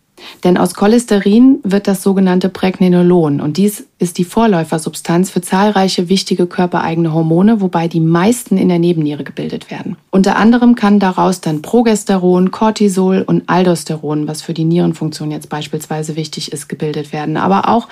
Denn 0.44 0.56
aus 0.56 0.74
Cholesterin 0.74 1.58
wird 1.62 1.88
das 1.88 2.02
sogenannte 2.02 2.48
Pregnenolon 2.48 3.40
und 3.40 3.56
dies 3.56 3.86
ist 3.98 4.18
die 4.18 4.24
Vorläufersubstanz 4.24 5.30
für 5.30 5.40
zahlreiche 5.40 6.08
wichtige 6.08 6.46
körpereigene 6.46 7.12
Hormone, 7.12 7.60
wobei 7.60 7.88
die 7.88 8.00
meisten 8.00 8.56
in 8.56 8.68
der 8.68 8.78
Nebenniere 8.78 9.24
gebildet 9.24 9.70
werden. 9.70 9.96
Unter 10.10 10.36
anderem 10.36 10.76
kann 10.76 11.00
daraus 11.00 11.40
dann 11.40 11.62
Progesteron, 11.62 12.50
Cortisol 12.50 13.22
und 13.26 13.48
Aldosteron, 13.48 14.28
was 14.28 14.42
für 14.42 14.54
die 14.54 14.64
Nierenfunktion 14.64 15.30
jetzt 15.30 15.48
beispielsweise 15.48 16.14
wichtig 16.14 16.52
ist, 16.52 16.68
gebildet 16.68 17.12
werden. 17.12 17.36
Aber 17.36 17.68
auch 17.68 17.88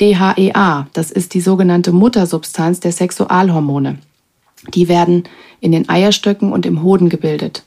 DHEA, 0.00 0.86
das 0.92 1.10
ist 1.10 1.34
die 1.34 1.42
sogenannte 1.42 1.92
Muttersubstanz 1.92 2.80
der 2.80 2.92
Sexualhormone. 2.92 3.98
Die 4.74 4.88
werden 4.88 5.24
in 5.60 5.72
den 5.72 5.88
Eierstöcken 5.88 6.52
und 6.52 6.64
im 6.64 6.82
Hoden 6.82 7.08
gebildet 7.08 7.64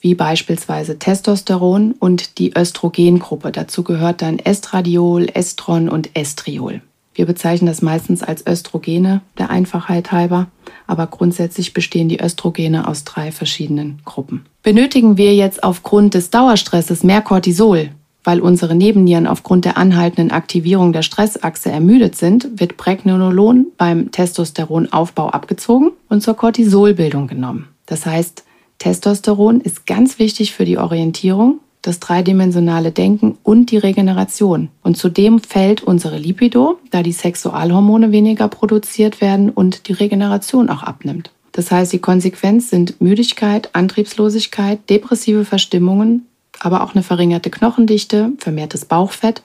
wie 0.00 0.14
beispielsweise 0.14 0.98
Testosteron 0.98 1.92
und 1.92 2.38
die 2.38 2.56
Östrogengruppe. 2.56 3.52
Dazu 3.52 3.82
gehört 3.82 4.22
dann 4.22 4.38
Estradiol, 4.38 5.28
Estron 5.32 5.88
und 5.88 6.10
Estriol. 6.14 6.80
Wir 7.16 7.24
bezeichnen 7.24 7.66
das 7.66 7.80
meistens 7.80 8.22
als 8.22 8.46
Östrogene, 8.46 9.22
der 9.38 9.48
Einfachheit 9.48 10.12
halber, 10.12 10.48
aber 10.86 11.06
grundsätzlich 11.06 11.72
bestehen 11.72 12.10
die 12.10 12.20
Östrogene 12.20 12.86
aus 12.86 13.04
drei 13.04 13.32
verschiedenen 13.32 14.00
Gruppen. 14.04 14.44
Benötigen 14.62 15.16
wir 15.16 15.34
jetzt 15.34 15.64
aufgrund 15.64 16.12
des 16.12 16.28
Dauerstresses 16.28 17.02
mehr 17.02 17.22
Cortisol, 17.22 17.88
weil 18.22 18.40
unsere 18.40 18.74
Nebennieren 18.74 19.26
aufgrund 19.26 19.64
der 19.64 19.78
anhaltenden 19.78 20.30
Aktivierung 20.30 20.92
der 20.92 21.02
Stressachse 21.02 21.70
ermüdet 21.70 22.16
sind, 22.16 22.60
wird 22.60 22.76
Pregnenolon 22.76 23.68
beim 23.78 24.10
Testosteronaufbau 24.10 25.30
abgezogen 25.30 25.92
und 26.10 26.22
zur 26.22 26.34
Cortisolbildung 26.34 27.28
genommen. 27.28 27.68
Das 27.86 28.04
heißt, 28.04 28.44
Testosteron 28.78 29.60
ist 29.60 29.86
ganz 29.86 30.18
wichtig 30.18 30.54
für 30.54 30.64
die 30.64 30.78
Orientierung, 30.78 31.60
das 31.82 32.00
dreidimensionale 32.00 32.92
Denken 32.92 33.38
und 33.42 33.70
die 33.70 33.78
Regeneration. 33.78 34.68
Und 34.82 34.96
zudem 34.96 35.38
fällt 35.40 35.82
unsere 35.82 36.18
Lipido, 36.18 36.78
da 36.90 37.02
die 37.02 37.12
Sexualhormone 37.12 38.12
weniger 38.12 38.48
produziert 38.48 39.20
werden 39.20 39.50
und 39.50 39.88
die 39.88 39.92
Regeneration 39.92 40.68
auch 40.68 40.82
abnimmt. 40.82 41.30
Das 41.52 41.70
heißt, 41.70 41.92
die 41.92 42.00
Konsequenz 42.00 42.70
sind 42.70 43.00
Müdigkeit, 43.00 43.70
Antriebslosigkeit, 43.72 44.78
depressive 44.90 45.44
Verstimmungen, 45.44 46.26
aber 46.60 46.82
auch 46.82 46.94
eine 46.94 47.02
verringerte 47.02 47.50
Knochendichte, 47.50 48.32
vermehrtes 48.38 48.84
Bauchfett 48.84 49.42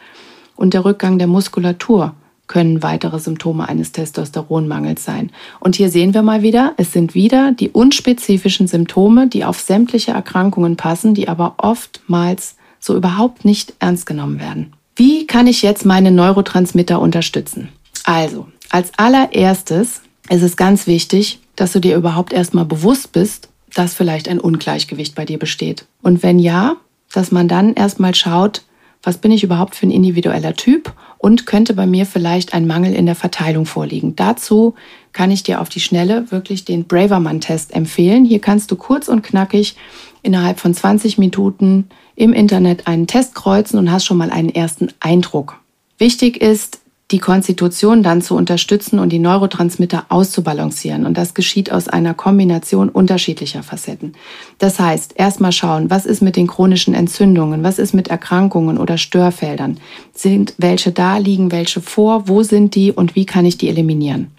und 0.55 0.73
der 0.73 0.83
Rückgang 0.83 1.19
der 1.19 1.27
Muskulatur, 1.27 2.15
können 2.51 2.83
weitere 2.83 3.17
Symptome 3.17 3.67
eines 3.67 3.93
Testosteronmangels 3.93 5.05
sein. 5.05 5.31
Und 5.61 5.77
hier 5.77 5.89
sehen 5.89 6.13
wir 6.13 6.21
mal 6.21 6.43
wieder, 6.43 6.73
es 6.75 6.91
sind 6.91 7.15
wieder 7.15 7.53
die 7.53 7.69
unspezifischen 7.69 8.67
Symptome, 8.67 9.27
die 9.27 9.45
auf 9.45 9.59
sämtliche 9.59 10.11
Erkrankungen 10.11 10.75
passen, 10.75 11.13
die 11.13 11.29
aber 11.29 11.55
oftmals 11.57 12.57
so 12.79 12.95
überhaupt 12.95 13.45
nicht 13.45 13.73
ernst 13.79 14.05
genommen 14.05 14.39
werden. 14.39 14.73
Wie 14.97 15.25
kann 15.25 15.47
ich 15.47 15.61
jetzt 15.61 15.85
meine 15.85 16.11
Neurotransmitter 16.11 16.99
unterstützen? 16.99 17.69
Also, 18.03 18.47
als 18.69 18.91
allererstes 18.97 20.01
ist 20.29 20.43
es 20.43 20.57
ganz 20.57 20.87
wichtig, 20.87 21.39
dass 21.55 21.71
du 21.71 21.79
dir 21.79 21.95
überhaupt 21.95 22.33
erstmal 22.33 22.65
bewusst 22.65 23.13
bist, 23.13 23.47
dass 23.73 23.93
vielleicht 23.93 24.27
ein 24.27 24.39
Ungleichgewicht 24.39 25.15
bei 25.15 25.23
dir 25.23 25.39
besteht. 25.39 25.85
Und 26.01 26.21
wenn 26.21 26.37
ja, 26.37 26.75
dass 27.13 27.31
man 27.31 27.47
dann 27.47 27.75
erstmal 27.75 28.13
schaut, 28.13 28.63
was 29.03 29.17
bin 29.17 29.31
ich 29.31 29.43
überhaupt 29.43 29.75
für 29.75 29.87
ein 29.87 29.91
individueller 29.91 30.53
Typ 30.55 30.93
und 31.17 31.45
könnte 31.45 31.73
bei 31.73 31.85
mir 31.85 32.05
vielleicht 32.05 32.53
ein 32.53 32.67
Mangel 32.67 32.93
in 32.93 33.05
der 33.05 33.15
Verteilung 33.15 33.65
vorliegen. 33.65 34.15
Dazu 34.15 34.75
kann 35.13 35.31
ich 35.31 35.43
dir 35.43 35.61
auf 35.61 35.69
die 35.69 35.79
Schnelle 35.79 36.31
wirklich 36.31 36.65
den 36.65 36.85
Braverman-Test 36.85 37.73
empfehlen. 37.73 38.25
Hier 38.25 38.39
kannst 38.39 38.71
du 38.71 38.75
kurz 38.75 39.07
und 39.07 39.23
knackig 39.23 39.75
innerhalb 40.21 40.59
von 40.59 40.73
20 40.73 41.17
Minuten 41.17 41.89
im 42.15 42.33
Internet 42.33 42.87
einen 42.87 43.07
Test 43.07 43.33
kreuzen 43.33 43.79
und 43.79 43.91
hast 43.91 44.05
schon 44.05 44.17
mal 44.17 44.29
einen 44.29 44.49
ersten 44.49 44.89
Eindruck. 44.99 45.59
Wichtig 45.97 46.41
ist, 46.41 46.80
die 47.11 47.19
Konstitution 47.19 48.03
dann 48.03 48.21
zu 48.21 48.35
unterstützen 48.35 48.99
und 48.99 49.09
die 49.09 49.19
Neurotransmitter 49.19 50.05
auszubalancieren. 50.09 51.05
Und 51.05 51.17
das 51.17 51.33
geschieht 51.33 51.71
aus 51.71 51.87
einer 51.87 52.13
Kombination 52.13 52.89
unterschiedlicher 52.89 53.63
Facetten. 53.63 54.13
Das 54.57 54.79
heißt, 54.79 55.13
erstmal 55.17 55.51
schauen, 55.51 55.89
was 55.89 56.05
ist 56.05 56.21
mit 56.21 56.35
den 56.35 56.47
chronischen 56.47 56.93
Entzündungen, 56.93 57.63
was 57.63 57.79
ist 57.79 57.93
mit 57.93 58.07
Erkrankungen 58.07 58.77
oder 58.77 58.97
Störfeldern, 58.97 59.79
sind 60.13 60.53
welche 60.57 60.91
da, 60.91 61.17
liegen 61.17 61.51
welche 61.51 61.81
vor, 61.81 62.27
wo 62.27 62.43
sind 62.43 62.75
die 62.75 62.91
und 62.91 63.15
wie 63.15 63.25
kann 63.25 63.45
ich 63.45 63.57
die 63.57 63.69
eliminieren. 63.69 64.31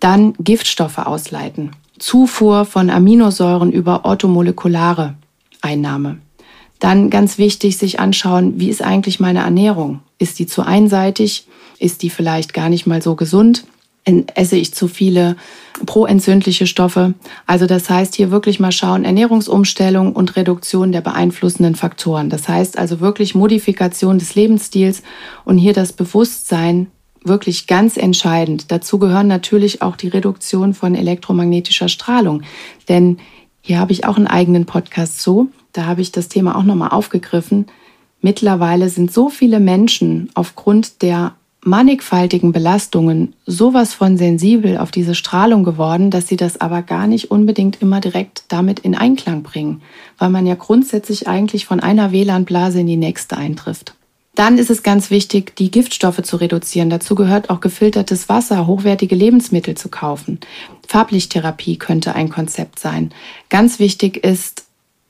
Dann 0.00 0.34
Giftstoffe 0.40 0.98
ausleiten, 0.98 1.72
Zufuhr 1.98 2.64
von 2.64 2.90
Aminosäuren 2.90 3.72
über 3.72 4.04
orthomolekulare 4.04 5.14
Einnahme. 5.60 6.18
Dann 6.78 7.08
ganz 7.10 7.38
wichtig, 7.38 7.78
sich 7.78 8.00
anschauen, 8.00 8.60
wie 8.60 8.68
ist 8.68 8.82
eigentlich 8.82 9.18
meine 9.18 9.40
Ernährung? 9.40 10.00
Ist 10.18 10.38
die 10.38 10.46
zu 10.46 10.62
einseitig? 10.62 11.46
Ist 11.78 12.02
die 12.02 12.10
vielleicht 12.10 12.54
gar 12.54 12.68
nicht 12.68 12.86
mal 12.86 13.02
so 13.02 13.14
gesund? 13.14 13.64
Esse 14.34 14.56
ich 14.56 14.72
zu 14.72 14.86
viele 14.86 15.36
proentzündliche 15.84 16.66
Stoffe? 16.68 17.14
Also 17.46 17.66
das 17.66 17.90
heißt 17.90 18.14
hier 18.14 18.30
wirklich 18.30 18.60
mal 18.60 18.70
schauen, 18.70 19.04
Ernährungsumstellung 19.04 20.12
und 20.12 20.36
Reduktion 20.36 20.92
der 20.92 21.00
beeinflussenden 21.00 21.74
Faktoren. 21.74 22.30
Das 22.30 22.48
heißt 22.48 22.78
also 22.78 23.00
wirklich 23.00 23.34
Modifikation 23.34 24.18
des 24.18 24.36
Lebensstils 24.36 25.02
und 25.44 25.58
hier 25.58 25.72
das 25.72 25.92
Bewusstsein 25.92 26.86
wirklich 27.24 27.66
ganz 27.66 27.96
entscheidend. 27.96 28.70
Dazu 28.70 29.00
gehören 29.00 29.26
natürlich 29.26 29.82
auch 29.82 29.96
die 29.96 30.08
Reduktion 30.08 30.74
von 30.74 30.94
elektromagnetischer 30.94 31.88
Strahlung. 31.88 32.42
Denn 32.88 33.18
hier 33.60 33.80
habe 33.80 33.90
ich 33.90 34.04
auch 34.04 34.16
einen 34.16 34.28
eigenen 34.28 34.66
Podcast 34.66 35.20
zu. 35.20 35.50
Da 35.72 35.86
habe 35.86 36.00
ich 36.00 36.12
das 36.12 36.28
Thema 36.28 36.56
auch 36.56 36.62
nochmal 36.62 36.90
aufgegriffen. 36.90 37.66
Mittlerweile 38.20 38.88
sind 38.88 39.12
so 39.12 39.28
viele 39.28 39.58
Menschen 39.58 40.30
aufgrund 40.34 41.02
der 41.02 41.34
mannigfaltigen 41.66 42.52
Belastungen 42.52 43.34
sowas 43.44 43.92
von 43.92 44.16
sensibel 44.16 44.78
auf 44.78 44.90
diese 44.90 45.14
Strahlung 45.14 45.64
geworden, 45.64 46.10
dass 46.10 46.28
sie 46.28 46.36
das 46.36 46.60
aber 46.60 46.82
gar 46.82 47.06
nicht 47.06 47.30
unbedingt 47.30 47.82
immer 47.82 48.00
direkt 48.00 48.44
damit 48.48 48.78
in 48.78 48.94
Einklang 48.94 49.42
bringen, 49.42 49.82
weil 50.16 50.30
man 50.30 50.46
ja 50.46 50.54
grundsätzlich 50.54 51.26
eigentlich 51.26 51.66
von 51.66 51.80
einer 51.80 52.12
WLAN-Blase 52.12 52.80
in 52.80 52.86
die 52.86 52.96
nächste 52.96 53.36
eintrifft. 53.36 53.94
Dann 54.36 54.58
ist 54.58 54.70
es 54.70 54.82
ganz 54.82 55.10
wichtig, 55.10 55.56
die 55.56 55.70
Giftstoffe 55.70 56.22
zu 56.22 56.36
reduzieren. 56.36 56.90
Dazu 56.90 57.14
gehört 57.14 57.48
auch 57.48 57.60
gefiltertes 57.60 58.28
Wasser, 58.28 58.66
hochwertige 58.66 59.14
Lebensmittel 59.14 59.76
zu 59.76 59.88
kaufen. 59.88 60.40
Farblichttherapie 60.86 61.78
könnte 61.78 62.14
ein 62.14 62.28
Konzept 62.28 62.78
sein. 62.78 63.12
Ganz 63.48 63.78
wichtig 63.78 64.22
ist, 64.22 64.65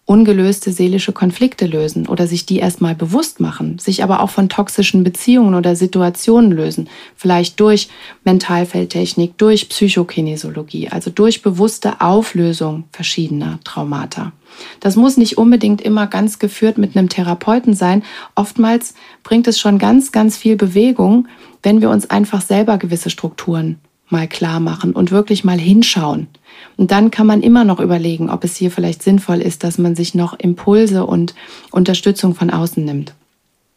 ungelöste 0.07 0.71
seelische 0.71 1.13
Konflikte 1.13 1.67
lösen 1.67 2.07
oder 2.07 2.29
sich 2.29 2.47
die 2.47 2.59
erstmal 2.59 2.95
bewusst 2.95 3.41
machen, 3.41 3.79
sich 3.81 4.05
aber 4.05 4.21
auch 4.21 4.31
von 4.31 4.49
toxischen 4.49 5.03
Beziehungen 5.03 5.55
oder 5.55 5.75
Situationen 5.75 6.53
lösen, 6.53 6.89
vielleicht 7.17 7.59
durch 7.59 7.89
Mentalfeldtechnik, 8.25 9.37
durch 9.37 9.69
Psychokinesiologie, 9.69 10.89
also 10.89 11.11
durch 11.11 11.43
bewusste 11.43 12.01
Auflösung 12.01 12.85
verschiedener 12.93 13.59
Traumata. 13.65 14.33
Das 14.79 14.95
muss 14.95 15.17
nicht 15.17 15.39
unbedingt 15.39 15.83
immer 15.83 16.07
ganz 16.07 16.39
geführt 16.39 16.79
mit 16.79 16.97
einem 16.97 17.09
Therapeuten 17.09 17.75
sein. 17.75 18.05
Oftmals 18.37 18.95
bringt 19.25 19.49
es 19.49 19.59
schon 19.59 19.79
ganz, 19.79 20.13
ganz 20.13 20.37
viel 20.37 20.55
Bewegung, 20.57 21.27
wenn 21.65 21.81
wir 21.81 21.91
uns 21.91 22.09
einfach 22.09 22.41
selber 22.41 22.79
gewisse 22.79 23.11
Strukturen 23.11 23.81
mal 24.09 24.29
klar 24.29 24.61
machen 24.61 24.93
und 24.93 25.11
wirklich 25.11 25.45
mal 25.45 25.59
hinschauen. 25.59 26.29
Und 26.77 26.91
dann 26.91 27.11
kann 27.11 27.27
man 27.27 27.43
immer 27.43 27.65
noch 27.65 27.81
überlegen, 27.81 28.31
ob 28.31 28.45
es 28.45 28.57
hier 28.57 28.71
vielleicht 28.71 29.03
sinnvoll 29.03 29.41
ist, 29.41 29.65
dass 29.65 29.79
man 29.79 29.97
sich 29.97 30.15
noch 30.15 30.39
Impulse 30.39 31.07
und 31.07 31.35
Unterstützung 31.71 32.35
von 32.35 32.51
außen 32.51 32.85
nimmt. 32.85 33.15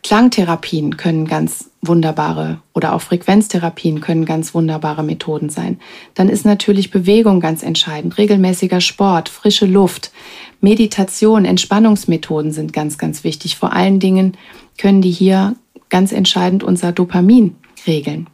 Klangtherapien 0.01 0.95
können 0.95 1.27
ganz 1.27 1.71
wunderbare 1.81 2.59
oder 2.73 2.93
auch 2.93 3.01
Frequenztherapien 3.01 3.99
können 3.99 4.25
ganz 4.25 4.53
wunderbare 4.53 5.03
Methoden 5.03 5.49
sein. 5.49 5.79
Dann 6.13 6.29
ist 6.29 6.45
natürlich 6.45 6.89
Bewegung 6.89 7.41
ganz 7.41 7.63
entscheidend, 7.63 8.17
regelmäßiger 8.17 8.79
Sport, 8.79 9.27
frische 9.27 9.65
Luft, 9.65 10.11
Meditation, 10.61 11.45
Entspannungsmethoden 11.45 12.51
sind 12.51 12.71
ganz, 12.73 12.97
ganz 12.97 13.23
wichtig. 13.23 13.57
Vor 13.57 13.73
allen 13.73 13.99
Dingen 13.99 14.37
können 14.77 15.01
die 15.01 15.11
hier 15.11 15.55
ganz 15.89 16.11
entscheidend 16.11 16.63
unser 16.63 16.91
Dopamin 16.91 17.55
regeln. 17.85 18.27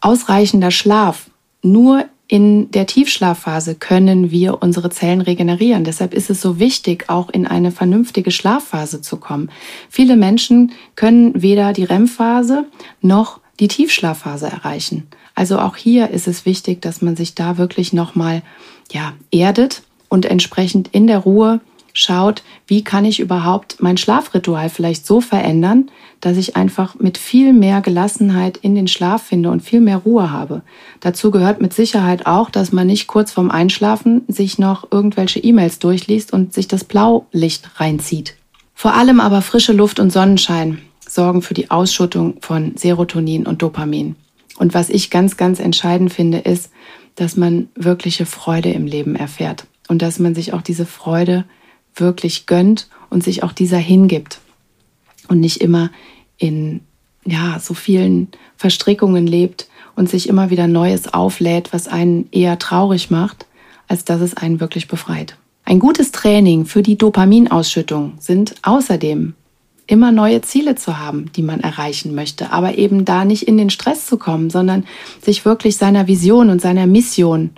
Ausreichender 0.00 0.70
Schlaf, 0.70 1.30
nur 1.62 2.04
in 2.30 2.70
der 2.70 2.86
Tiefschlafphase 2.86 3.74
können 3.74 4.30
wir 4.30 4.62
unsere 4.62 4.90
Zellen 4.90 5.22
regenerieren. 5.22 5.84
Deshalb 5.84 6.12
ist 6.12 6.28
es 6.28 6.42
so 6.42 6.58
wichtig, 6.58 7.08
auch 7.08 7.30
in 7.30 7.46
eine 7.46 7.72
vernünftige 7.72 8.30
Schlafphase 8.30 9.00
zu 9.00 9.16
kommen. 9.16 9.50
Viele 9.88 10.14
Menschen 10.16 10.72
können 10.94 11.40
weder 11.40 11.72
die 11.72 11.84
REM-Phase 11.84 12.66
noch 13.00 13.40
die 13.60 13.68
Tiefschlafphase 13.68 14.46
erreichen. 14.46 15.06
Also 15.34 15.58
auch 15.58 15.76
hier 15.76 16.10
ist 16.10 16.28
es 16.28 16.44
wichtig, 16.44 16.82
dass 16.82 17.00
man 17.00 17.16
sich 17.16 17.34
da 17.34 17.56
wirklich 17.56 17.94
nochmal 17.94 18.42
ja, 18.92 19.14
erdet 19.30 19.82
und 20.08 20.26
entsprechend 20.26 20.88
in 20.88 21.06
der 21.06 21.18
Ruhe 21.18 21.60
schaut, 21.92 22.42
wie 22.66 22.84
kann 22.84 23.04
ich 23.04 23.20
überhaupt 23.20 23.76
mein 23.80 23.96
Schlafritual 23.96 24.68
vielleicht 24.68 25.06
so 25.06 25.20
verändern, 25.20 25.90
dass 26.20 26.36
ich 26.36 26.56
einfach 26.56 26.96
mit 26.96 27.18
viel 27.18 27.52
mehr 27.52 27.80
Gelassenheit 27.80 28.56
in 28.58 28.74
den 28.74 28.88
Schlaf 28.88 29.22
finde 29.22 29.50
und 29.50 29.62
viel 29.62 29.80
mehr 29.80 29.98
Ruhe 29.98 30.30
habe. 30.30 30.62
Dazu 31.00 31.30
gehört 31.30 31.60
mit 31.60 31.72
Sicherheit 31.72 32.26
auch, 32.26 32.50
dass 32.50 32.72
man 32.72 32.86
nicht 32.86 33.06
kurz 33.06 33.32
vorm 33.32 33.50
Einschlafen 33.50 34.22
sich 34.28 34.58
noch 34.58 34.90
irgendwelche 34.90 35.40
E-Mails 35.40 35.78
durchliest 35.78 36.32
und 36.32 36.52
sich 36.52 36.68
das 36.68 36.84
Blaulicht 36.84 37.80
reinzieht. 37.80 38.36
Vor 38.74 38.94
allem 38.94 39.20
aber 39.20 39.42
frische 39.42 39.72
Luft 39.72 40.00
und 40.00 40.12
Sonnenschein 40.12 40.78
sorgen 41.06 41.42
für 41.42 41.54
die 41.54 41.70
Ausschüttung 41.70 42.36
von 42.40 42.76
Serotonin 42.76 43.46
und 43.46 43.62
Dopamin. 43.62 44.16
Und 44.58 44.74
was 44.74 44.90
ich 44.90 45.10
ganz, 45.10 45.36
ganz 45.36 45.60
entscheidend 45.60 46.12
finde, 46.12 46.38
ist, 46.38 46.70
dass 47.14 47.36
man 47.36 47.68
wirkliche 47.74 48.26
Freude 48.26 48.70
im 48.70 48.86
Leben 48.86 49.16
erfährt 49.16 49.66
und 49.88 50.02
dass 50.02 50.18
man 50.18 50.34
sich 50.34 50.52
auch 50.52 50.62
diese 50.62 50.86
Freude 50.86 51.44
wirklich 52.00 52.46
gönnt 52.46 52.88
und 53.10 53.22
sich 53.22 53.42
auch 53.42 53.52
dieser 53.52 53.78
hingibt 53.78 54.40
und 55.28 55.40
nicht 55.40 55.60
immer 55.60 55.90
in 56.36 56.80
ja, 57.24 57.58
so 57.60 57.74
vielen 57.74 58.28
Verstrickungen 58.56 59.26
lebt 59.26 59.68
und 59.96 60.08
sich 60.08 60.28
immer 60.28 60.50
wieder 60.50 60.66
Neues 60.66 61.12
auflädt, 61.12 61.72
was 61.72 61.88
einen 61.88 62.28
eher 62.30 62.58
traurig 62.58 63.10
macht, 63.10 63.46
als 63.86 64.04
dass 64.04 64.20
es 64.20 64.36
einen 64.36 64.60
wirklich 64.60 64.88
befreit. 64.88 65.36
Ein 65.64 65.80
gutes 65.80 66.12
Training 66.12 66.64
für 66.64 66.82
die 66.82 66.96
Dopaminausschüttung 66.96 68.14
sind 68.18 68.54
außerdem 68.62 69.34
immer 69.86 70.12
neue 70.12 70.42
Ziele 70.42 70.76
zu 70.76 70.98
haben, 70.98 71.32
die 71.32 71.42
man 71.42 71.60
erreichen 71.60 72.14
möchte, 72.14 72.52
aber 72.52 72.78
eben 72.78 73.04
da 73.04 73.24
nicht 73.24 73.42
in 73.42 73.56
den 73.56 73.70
Stress 73.70 74.06
zu 74.06 74.18
kommen, 74.18 74.50
sondern 74.50 74.84
sich 75.22 75.44
wirklich 75.44 75.76
seiner 75.76 76.06
Vision 76.06 76.50
und 76.50 76.60
seiner 76.60 76.86
Mission 76.86 77.50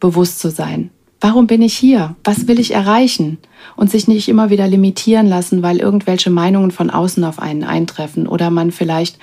bewusst 0.00 0.40
zu 0.40 0.50
sein. 0.50 0.90
Warum 1.20 1.48
bin 1.48 1.62
ich 1.62 1.76
hier? 1.76 2.14
Was 2.22 2.46
will 2.46 2.60
ich 2.60 2.74
erreichen? 2.74 3.38
Und 3.76 3.90
sich 3.90 4.06
nicht 4.06 4.28
immer 4.28 4.50
wieder 4.50 4.68
limitieren 4.68 5.26
lassen, 5.26 5.62
weil 5.62 5.78
irgendwelche 5.78 6.30
Meinungen 6.30 6.70
von 6.70 6.90
außen 6.90 7.24
auf 7.24 7.40
einen 7.40 7.64
eintreffen 7.64 8.28
oder 8.28 8.50
man 8.50 8.70
vielleicht 8.70 9.18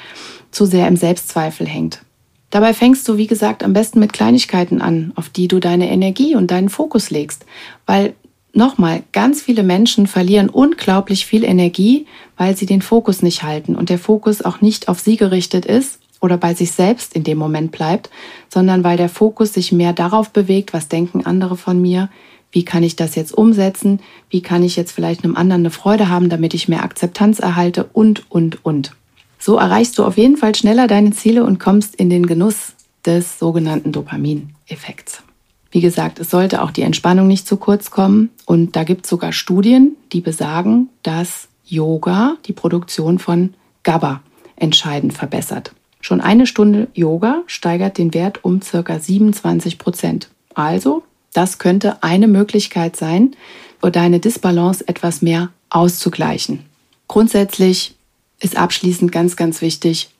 zu 0.51 0.65
sehr 0.65 0.87
im 0.87 0.97
Selbstzweifel 0.97 1.67
hängt. 1.67 2.01
Dabei 2.49 2.73
fängst 2.73 3.07
du, 3.07 3.17
wie 3.17 3.27
gesagt, 3.27 3.63
am 3.63 3.73
besten 3.73 3.99
mit 3.99 4.13
Kleinigkeiten 4.13 4.81
an, 4.81 5.13
auf 5.15 5.29
die 5.29 5.47
du 5.47 5.59
deine 5.59 5.89
Energie 5.89 6.35
und 6.35 6.51
deinen 6.51 6.69
Fokus 6.69 7.09
legst. 7.09 7.45
Weil, 7.85 8.13
nochmal, 8.53 9.03
ganz 9.11 9.41
viele 9.41 9.63
Menschen 9.63 10.07
verlieren 10.07 10.49
unglaublich 10.49 11.25
viel 11.25 11.43
Energie, 11.43 12.05
weil 12.37 12.55
sie 12.55 12.65
den 12.65 12.81
Fokus 12.81 13.21
nicht 13.21 13.43
halten 13.43 13.75
und 13.75 13.89
der 13.89 13.99
Fokus 13.99 14.41
auch 14.41 14.61
nicht 14.61 14.87
auf 14.89 14.99
sie 14.99 15.17
gerichtet 15.17 15.65
ist 15.65 15.99
oder 16.21 16.37
bei 16.37 16.53
sich 16.53 16.71
selbst 16.71 17.13
in 17.13 17.23
dem 17.23 17.37
Moment 17.37 17.71
bleibt, 17.71 18.09
sondern 18.49 18.83
weil 18.83 18.97
der 18.97 19.09
Fokus 19.09 19.53
sich 19.53 19.71
mehr 19.71 19.93
darauf 19.93 20.29
bewegt, 20.29 20.73
was 20.73 20.87
denken 20.87 21.25
andere 21.25 21.57
von 21.57 21.81
mir, 21.81 22.09
wie 22.51 22.63
kann 22.63 22.83
ich 22.83 22.95
das 22.95 23.15
jetzt 23.15 23.33
umsetzen, 23.33 23.99
wie 24.29 24.41
kann 24.41 24.63
ich 24.63 24.75
jetzt 24.75 24.91
vielleicht 24.91 25.23
einem 25.23 25.35
anderen 25.35 25.63
eine 25.63 25.71
Freude 25.71 26.09
haben, 26.09 26.29
damit 26.29 26.53
ich 26.53 26.69
mehr 26.69 26.83
Akzeptanz 26.83 27.39
erhalte 27.39 27.89
und, 27.91 28.29
und, 28.31 28.63
und. 28.63 28.93
So 29.39 29.57
erreichst 29.57 29.97
du 29.97 30.05
auf 30.05 30.17
jeden 30.17 30.37
Fall 30.37 30.55
schneller 30.55 30.87
deine 30.87 31.11
Ziele 31.11 31.43
und 31.43 31.59
kommst 31.59 31.95
in 31.95 32.09
den 32.09 32.25
Genuss 32.25 32.73
des 33.05 33.37
sogenannten 33.37 33.91
Dopamineffekts. 33.91 35.21
Wie 35.69 35.81
gesagt, 35.81 36.19
es 36.19 36.31
sollte 36.31 36.61
auch 36.61 36.71
die 36.71 36.83
Entspannung 36.83 37.27
nicht 37.27 37.45
zu 37.45 37.57
kurz 37.57 37.91
kommen 37.91 38.29
und 38.45 38.77
da 38.77 38.85
gibt 38.85 39.05
es 39.05 39.09
sogar 39.09 39.33
Studien, 39.33 39.97
die 40.13 40.21
besagen, 40.21 40.89
dass 41.03 41.49
Yoga 41.65 42.37
die 42.45 42.53
Produktion 42.53 43.19
von 43.19 43.53
GABA 43.83 44.21
entscheidend 44.55 45.13
verbessert. 45.13 45.73
Schon 46.05 46.21
eine 46.21 46.45
Stunde 46.45 46.87
Yoga 46.93 47.41
steigert 47.47 47.97
den 47.97 48.13
Wert 48.13 48.45
um 48.45 48.61
circa 48.61 48.99
27 48.99 49.79
Prozent. 49.79 50.29
Also, 50.53 51.01
das 51.33 51.57
könnte 51.57 52.03
eine 52.03 52.27
Möglichkeit 52.27 52.95
sein, 52.95 53.35
für 53.81 53.89
deine 53.89 54.19
Disbalance 54.19 54.87
etwas 54.87 55.23
mehr 55.23 55.49
auszugleichen. 55.71 56.59
Grundsätzlich 57.07 57.95
ist 58.39 58.55
abschließend 58.55 59.11
ganz, 59.11 59.35
ganz 59.35 59.61
wichtig, 59.61 60.11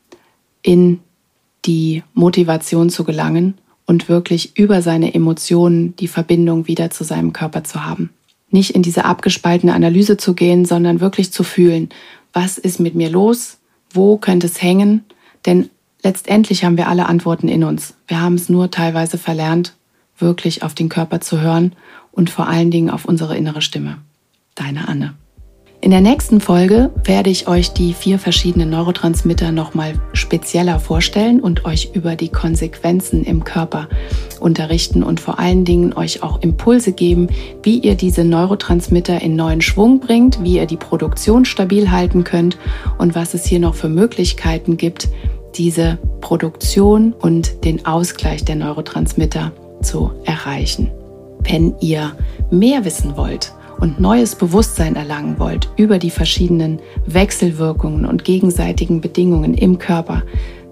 in 0.63 1.01
die 1.65 2.01
Motivation 2.15 2.89
zu 2.89 3.03
gelangen 3.03 3.53
und 3.85 4.09
wirklich 4.09 4.57
über 4.57 4.81
seine 4.81 5.13
Emotionen 5.13 5.95
die 5.97 6.07
Verbindung 6.07 6.67
wieder 6.67 6.89
zu 6.89 7.03
seinem 7.03 7.31
Körper 7.31 7.63
zu 7.63 7.85
haben. 7.85 8.09
Nicht 8.49 8.71
in 8.71 8.81
diese 8.81 9.05
abgespaltene 9.05 9.75
Analyse 9.75 10.17
zu 10.17 10.33
gehen, 10.33 10.65
sondern 10.65 10.99
wirklich 10.99 11.31
zu 11.31 11.43
fühlen, 11.43 11.89
was 12.33 12.57
ist 12.57 12.79
mit 12.79 12.95
mir 12.95 13.11
los, 13.11 13.59
wo 13.93 14.17
könnte 14.17 14.47
es 14.47 14.63
hängen, 14.63 15.05
denn 15.45 15.69
letztendlich 16.05 16.63
haben 16.63 16.77
wir 16.77 16.87
alle 16.87 17.07
Antworten 17.07 17.49
in 17.49 17.63
uns. 17.63 17.95
Wir 18.07 18.21
haben 18.21 18.35
es 18.35 18.47
nur 18.47 18.71
teilweise 18.71 19.17
verlernt, 19.17 19.73
wirklich 20.17 20.63
auf 20.63 20.75
den 20.75 20.87
Körper 20.87 21.19
zu 21.19 21.41
hören 21.41 21.75
und 22.11 22.29
vor 22.29 22.47
allen 22.47 22.71
Dingen 22.71 22.91
auf 22.91 23.05
unsere 23.05 23.35
innere 23.35 23.61
Stimme. 23.61 23.97
Deine 24.53 24.87
Anne. 24.87 25.15
In 25.81 25.91
der 25.91 26.01
nächsten 26.01 26.41
Folge 26.41 26.89
werde 27.03 27.29
ich 27.29 27.47
euch 27.47 27.71
die 27.73 27.93
vier 27.93 28.17
verschiedenen 28.17 28.71
Neurotransmitter 28.71 29.51
nochmal 29.51 29.93
spezieller 30.13 30.79
vorstellen 30.79 31.39
und 31.39 31.65
euch 31.65 31.91
über 31.93 32.15
die 32.15 32.29
Konsequenzen 32.29 33.23
im 33.23 33.43
Körper 33.43 33.87
unterrichten 34.39 35.03
und 35.03 35.19
vor 35.19 35.37
allen 35.37 35.63
Dingen 35.63 35.93
euch 35.93 36.23
auch 36.23 36.41
Impulse 36.41 36.93
geben, 36.93 37.27
wie 37.61 37.77
ihr 37.79 37.95
diese 37.95 38.23
Neurotransmitter 38.23 39.21
in 39.21 39.35
neuen 39.35 39.61
Schwung 39.61 39.99
bringt, 39.99 40.43
wie 40.43 40.55
ihr 40.55 40.65
die 40.65 40.77
Produktion 40.77 41.45
stabil 41.45 41.91
halten 41.91 42.23
könnt 42.23 42.57
und 42.97 43.13
was 43.13 43.35
es 43.35 43.45
hier 43.45 43.59
noch 43.59 43.75
für 43.75 43.89
Möglichkeiten 43.89 44.77
gibt, 44.77 45.09
diese 45.57 45.97
Produktion 46.21 47.13
und 47.13 47.63
den 47.63 47.85
Ausgleich 47.85 48.45
der 48.45 48.55
Neurotransmitter 48.55 49.51
zu 49.81 50.11
erreichen. 50.25 50.91
Wenn 51.39 51.75
ihr 51.79 52.15
mehr 52.51 52.85
wissen 52.85 53.17
wollt 53.17 53.53
und 53.79 53.99
neues 53.99 54.35
Bewusstsein 54.35 54.95
erlangen 54.95 55.37
wollt 55.39 55.69
über 55.77 55.99
die 55.99 56.09
verschiedenen 56.09 56.79
Wechselwirkungen 57.05 58.05
und 58.05 58.23
gegenseitigen 58.23 59.01
Bedingungen 59.01 59.53
im 59.53 59.77
Körper, 59.77 60.23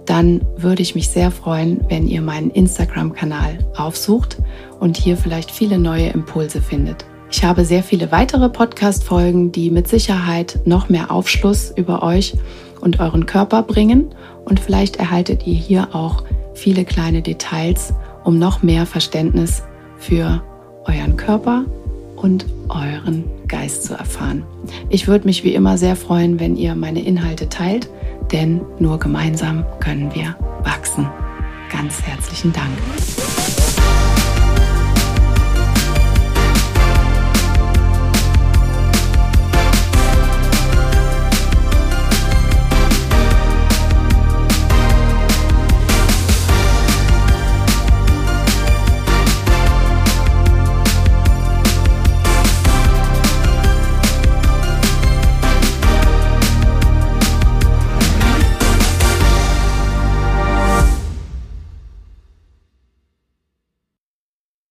dann 0.05 0.41
würde 0.57 0.81
ich 0.81 0.95
mich 0.95 1.09
sehr 1.09 1.31
freuen, 1.31 1.81
wenn 1.89 2.07
ihr 2.07 2.21
meinen 2.21 2.49
Instagram-Kanal 2.49 3.59
aufsucht 3.77 4.37
und 4.79 4.97
hier 4.97 5.15
vielleicht 5.15 5.51
viele 5.51 5.77
neue 5.77 6.07
Impulse 6.07 6.61
findet. 6.61 7.05
Ich 7.31 7.43
habe 7.43 7.65
sehr 7.65 7.83
viele 7.83 8.11
weitere 8.11 8.49
Podcast-Folgen, 8.49 9.51
die 9.51 9.71
mit 9.71 9.87
Sicherheit 9.87 10.59
noch 10.65 10.89
mehr 10.89 11.09
Aufschluss 11.09 11.73
über 11.75 12.03
euch 12.03 12.35
und 12.79 12.99
euren 12.99 13.25
Körper 13.25 13.63
bringen 13.63 14.13
und 14.45 14.59
vielleicht 14.59 14.97
erhaltet 14.97 15.45
ihr 15.47 15.55
hier 15.55 15.95
auch 15.95 16.23
viele 16.53 16.85
kleine 16.85 17.21
Details, 17.21 17.93
um 18.23 18.39
noch 18.39 18.63
mehr 18.63 18.85
Verständnis 18.85 19.63
für 19.97 20.43
euren 20.85 21.17
Körper 21.17 21.65
und 22.15 22.45
euren 22.69 23.25
Geist 23.47 23.83
zu 23.83 23.93
erfahren. 23.93 24.43
Ich 24.89 25.07
würde 25.07 25.25
mich 25.25 25.43
wie 25.43 25.53
immer 25.53 25.77
sehr 25.77 25.95
freuen, 25.95 26.39
wenn 26.39 26.55
ihr 26.55 26.75
meine 26.75 27.03
Inhalte 27.03 27.49
teilt, 27.49 27.89
denn 28.31 28.61
nur 28.79 28.99
gemeinsam 28.99 29.65
können 29.79 30.13
wir 30.15 30.35
wachsen. 30.63 31.07
Ganz 31.69 32.01
herzlichen 32.01 32.53
Dank. 32.53 33.42